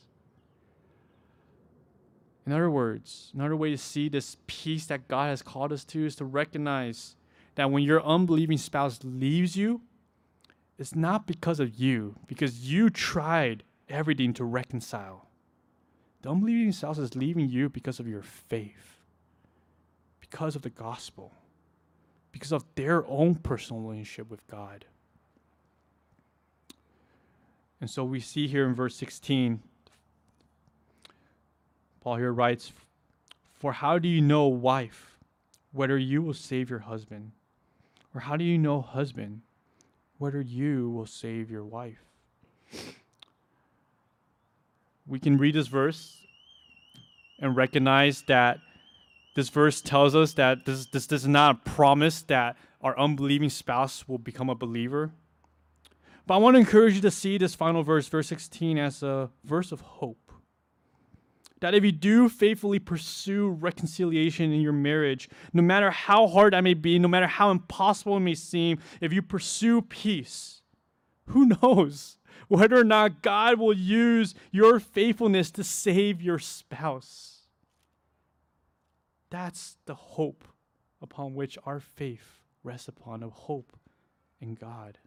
[2.46, 6.06] In other words, another way to see this peace that God has called us to
[6.06, 7.16] is to recognize
[7.56, 9.82] that when your unbelieving spouse leaves you,
[10.78, 15.30] it's not because of you, because you tried everything to reconcile.
[16.22, 18.98] The unbelieving spouse is leaving you because of your faith,
[20.20, 21.32] because of the gospel
[22.34, 24.84] because of their own personal relationship with God.
[27.80, 29.62] And so we see here in verse 16,
[32.02, 32.74] Paul here writes,
[33.60, 35.16] For how do you know, wife,
[35.72, 37.32] whether you will save your husband?
[38.16, 39.42] Or how do you know, husband,
[40.18, 42.04] whether you will save your wife?
[45.06, 46.18] We can read this verse
[47.40, 48.60] and recognize that
[49.36, 53.50] this verse tells us that this, this, this is not a promise that our unbelieving
[53.50, 55.12] spouse will become a believer.
[56.28, 59.30] But I want to encourage you to see this final verse, verse 16, as a
[59.44, 60.32] verse of hope.
[61.60, 66.64] That if you do faithfully pursue reconciliation in your marriage, no matter how hard that
[66.64, 70.62] may be, no matter how impossible it may seem, if you pursue peace,
[71.28, 72.18] who knows
[72.50, 77.33] whether or not God will use your faithfulness to save your spouse.
[79.34, 80.44] That's the hope
[81.02, 83.76] upon which our faith rests upon, of hope
[84.40, 85.00] in God.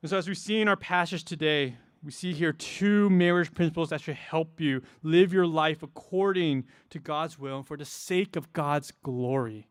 [0.00, 3.90] And so, as we see in our passage today, we see here two marriage principles
[3.90, 8.36] that should help you live your life according to God's will and for the sake
[8.36, 9.66] of God's glory.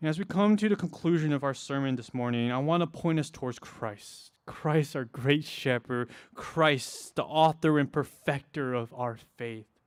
[0.00, 2.88] And as we come to the conclusion of our sermon this morning, I want to
[2.88, 4.32] point us towards Christ.
[4.44, 9.77] Christ, our great shepherd, Christ, the author and perfecter of our faith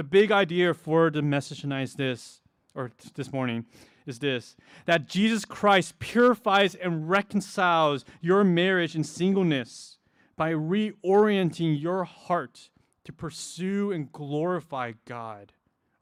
[0.00, 2.40] the big idea for the message tonight is this,
[2.74, 3.66] or this morning,
[4.06, 9.98] is this that Jesus Christ purifies and reconciles your marriage and singleness
[10.38, 12.70] by reorienting your heart
[13.04, 15.52] to pursue and glorify God.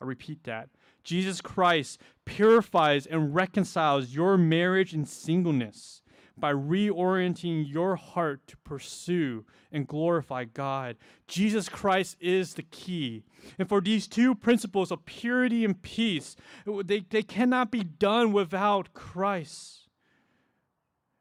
[0.00, 0.68] I repeat that.
[1.02, 6.02] Jesus Christ purifies and reconciles your marriage and singleness
[6.40, 10.96] by reorienting your heart to pursue and glorify God.
[11.26, 13.24] Jesus Christ is the key.
[13.58, 16.36] And for these two principles of purity and peace,
[16.66, 19.88] they, they cannot be done without Christ.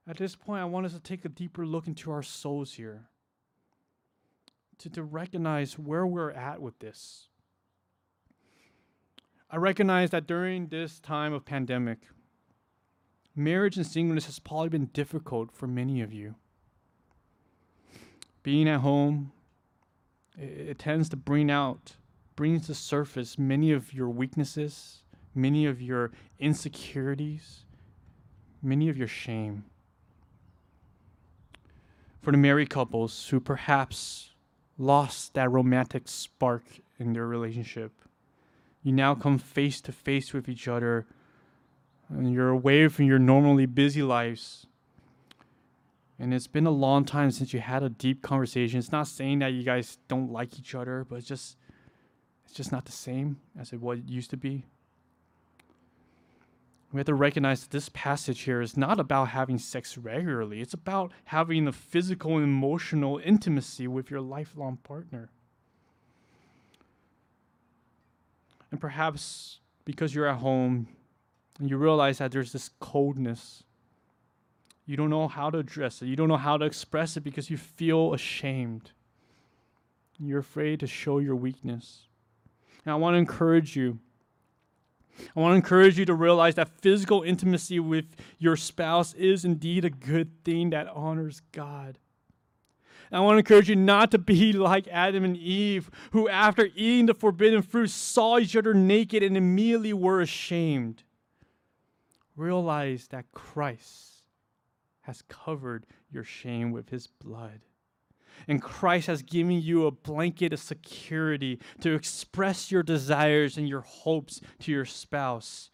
[0.07, 3.09] At this point, I want us to take a deeper look into our souls here,
[4.77, 7.27] to, to recognize where we're at with this.
[9.49, 11.99] I recognize that during this time of pandemic,
[13.37, 16.35] marriage and singleness has probably been difficult for many of you.
[18.43, 19.31] Being at home,
[20.37, 21.95] it, it tends to bring out,
[22.35, 25.03] brings to surface many of your weaknesses,
[25.35, 27.63] many of your insecurities,
[28.61, 29.65] many of your shame.
[32.21, 34.31] For the married couples who perhaps
[34.77, 36.63] lost that romantic spark
[36.99, 37.91] in their relationship,
[38.81, 41.05] you now come face to face with each other
[42.09, 44.65] and you're away from your normally busy lives.
[46.19, 48.79] And it's been a long time since you had a deep conversation.
[48.79, 51.57] It's not saying that you guys don't like each other, but it's just
[52.45, 54.65] it's just not the same as it what it used to be.
[56.91, 60.61] We have to recognize that this passage here is not about having sex regularly.
[60.61, 65.29] It's about having a physical and emotional intimacy with your lifelong partner.
[68.71, 70.87] And perhaps because you're at home
[71.59, 73.63] and you realize that there's this coldness,
[74.85, 77.49] you don't know how to address it, you don't know how to express it because
[77.49, 78.91] you feel ashamed.
[80.19, 82.07] You're afraid to show your weakness.
[82.83, 83.99] And I want to encourage you.
[85.35, 88.05] I want to encourage you to realize that physical intimacy with
[88.39, 91.97] your spouse is indeed a good thing that honors God.
[93.09, 96.69] And I want to encourage you not to be like Adam and Eve, who, after
[96.75, 101.03] eating the forbidden fruit, saw each other naked and immediately were ashamed.
[102.37, 104.23] Realize that Christ
[105.01, 107.61] has covered your shame with his blood.
[108.47, 113.81] And Christ has given you a blanket of security to express your desires and your
[113.81, 115.71] hopes to your spouse.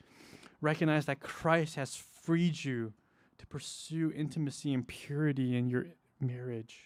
[0.61, 2.93] Recognize that Christ has freed you
[3.38, 5.88] to pursue intimacy and purity in your
[6.22, 6.78] marriage.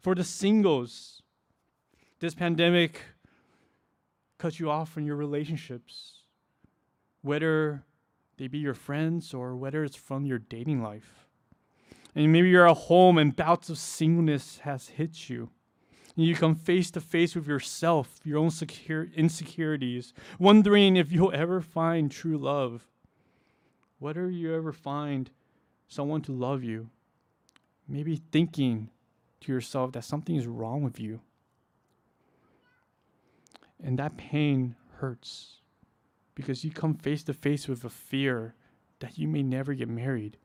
[0.00, 1.22] For the singles,
[2.20, 3.02] this pandemic
[4.38, 6.22] cut you off from your relationships,
[7.20, 7.84] whether
[8.40, 11.26] they be your friends or whether it's from your dating life.
[12.14, 15.50] And maybe you're at home and bouts of singleness has hit you.
[16.16, 21.34] And you come face to face with yourself, your own secure insecurities, wondering if you'll
[21.34, 22.86] ever find true love.
[23.98, 25.30] Whether you ever find
[25.86, 26.88] someone to love you.
[27.86, 28.88] Maybe thinking
[29.42, 31.20] to yourself that something is wrong with you.
[33.84, 35.59] And that pain hurts
[36.40, 38.54] because you come face to face with a fear
[39.00, 40.36] that you may never get married.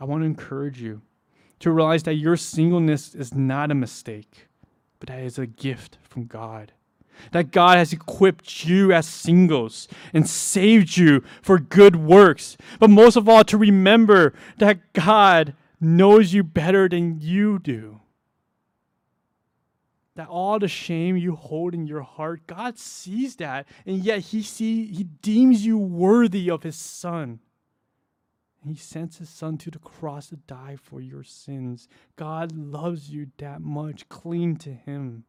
[0.00, 1.02] I want to encourage you
[1.60, 4.46] to realize that your singleness is not a mistake,
[5.00, 6.72] but that is a gift from God.
[7.32, 12.56] That God has equipped you as singles and saved you for good works.
[12.78, 18.00] But most of all, to remember that God knows you better than you do.
[20.18, 24.42] That all the shame you hold in your heart, God sees that, and yet He
[24.42, 27.38] see He deems you worthy of His Son.
[28.66, 31.86] He sends His Son to the cross to die for your sins.
[32.16, 34.08] God loves you that much.
[34.08, 35.22] Cling to Him.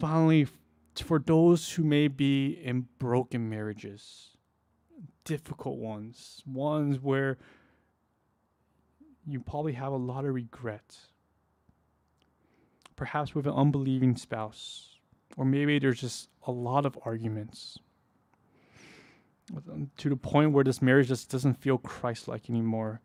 [0.00, 0.48] Finally,
[0.96, 4.30] for those who may be in broken marriages,
[5.24, 7.38] difficult ones, ones where
[9.24, 10.96] you probably have a lot of regret.
[13.00, 14.90] Perhaps with an unbelieving spouse,
[15.38, 17.78] or maybe there's just a lot of arguments
[19.96, 23.00] to the point where this marriage just doesn't feel Christ like anymore.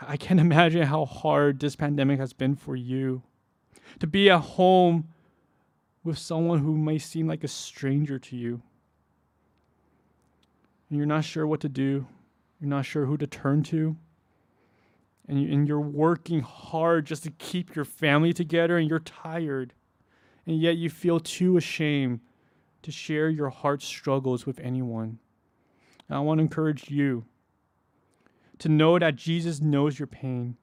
[0.00, 3.22] I can't imagine how hard this pandemic has been for you.
[3.98, 5.08] To be at home
[6.02, 8.62] with someone who may seem like a stranger to you.
[10.88, 12.06] And you're not sure what to do,
[12.62, 13.94] you're not sure who to turn to
[15.28, 19.74] and, you, and you're working hard just to keep your family together and you're tired.
[20.46, 22.20] And yet you feel too ashamed
[22.82, 25.18] to share your heart struggles with anyone.
[26.08, 27.26] And I want to encourage you
[28.58, 30.56] to know that Jesus knows your pain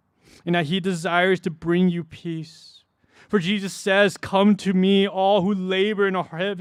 [0.45, 2.83] and that he desires to bring you peace.
[3.29, 6.55] For Jesus says, Come to me, all who labor and are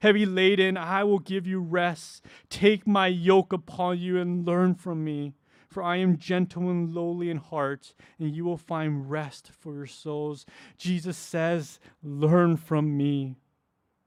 [0.00, 2.24] heavy laden, I will give you rest.
[2.48, 5.34] Take my yoke upon you and learn from me.
[5.70, 9.86] For I am gentle and lowly in heart, and you will find rest for your
[9.86, 10.44] souls.
[10.76, 13.36] Jesus says, Learn from me.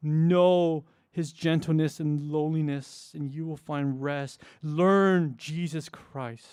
[0.01, 4.41] Know his gentleness and lowliness, and you will find rest.
[4.61, 6.47] Learn Jesus Christ,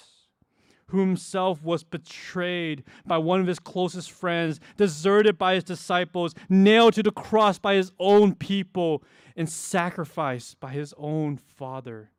[0.87, 6.95] who himself was betrayed by one of his closest friends, deserted by his disciples, nailed
[6.95, 9.03] to the cross by his own people,
[9.35, 12.13] and sacrificed by his own Father,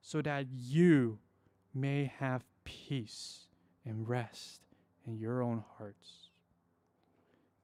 [0.00, 1.18] so that you
[1.74, 3.46] may have peace
[3.84, 4.60] and rest
[5.06, 6.28] in your own hearts.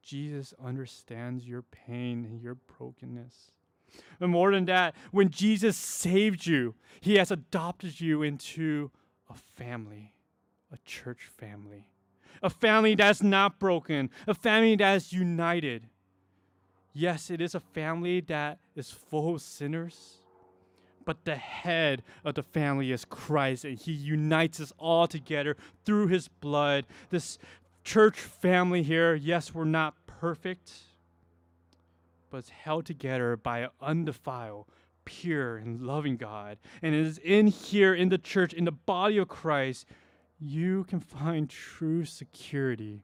[0.01, 3.51] Jesus understands your pain and your brokenness.
[4.19, 8.91] And more than that, when Jesus saved you, he has adopted you into
[9.29, 10.13] a family,
[10.71, 11.87] a church family,
[12.41, 15.87] a family that's not broken, a family that is united.
[16.93, 20.18] Yes, it is a family that is full of sinners,
[21.09, 26.05] but the head of the family is Christ, and He unites us all together through
[26.05, 26.85] His blood.
[27.09, 27.39] This
[27.83, 30.71] church family here, yes, we're not perfect,
[32.29, 34.67] but it's held together by an undefiled,
[35.03, 36.59] pure, and loving God.
[36.83, 39.87] And it is in here, in the church, in the body of Christ,
[40.39, 43.01] you can find true security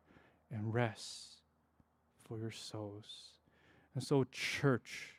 [0.52, 1.42] and rest
[2.24, 3.32] for your souls.
[3.96, 5.15] And so, church,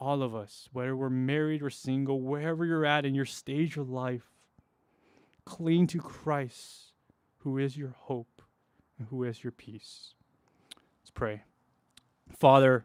[0.00, 3.90] all of us, whether we're married or single, wherever you're at in your stage of
[3.90, 4.24] life,
[5.44, 6.92] cling to Christ,
[7.38, 8.42] who is your hope
[8.98, 10.14] and who is your peace.
[11.02, 11.42] Let's pray.
[12.36, 12.84] Father,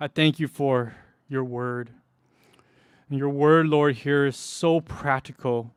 [0.00, 0.94] I thank you for
[1.28, 1.90] your word.
[3.08, 5.74] And your word, Lord, here is so practical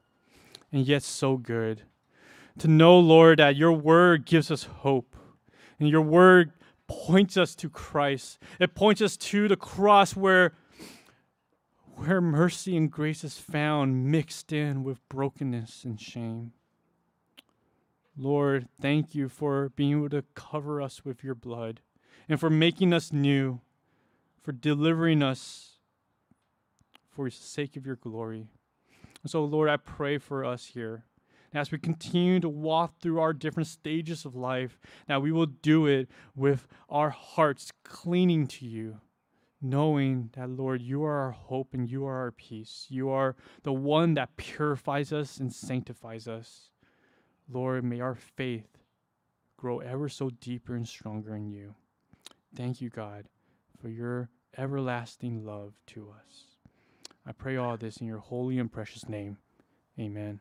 [0.71, 1.81] and yet so good.
[2.59, 5.15] To know, Lord, that your word gives us hope.
[5.79, 6.53] And your word
[6.87, 8.39] points us to Christ.
[8.59, 10.53] It points us to the cross where
[11.95, 16.51] where mercy and grace is found mixed in with brokenness and shame.
[18.17, 21.79] Lord, thank you for being able to cover us with your blood
[22.27, 23.61] and for making us new,
[24.43, 25.77] for delivering us
[27.09, 28.47] for the sake of your glory.
[29.23, 31.05] And so, Lord, I pray for us here
[31.55, 35.85] as we continue to walk through our different stages of life, that we will do
[35.85, 38.99] it with our hearts clinging to you,
[39.61, 42.87] knowing that, Lord, you are our hope and you are our peace.
[42.89, 46.69] You are the one that purifies us and sanctifies us.
[47.49, 48.77] Lord, may our faith
[49.57, 51.75] grow ever so deeper and stronger in you.
[52.55, 53.25] Thank you, God,
[53.79, 56.45] for your everlasting love to us.
[57.25, 59.37] I pray all this in your holy and precious name.
[59.99, 60.39] Amen.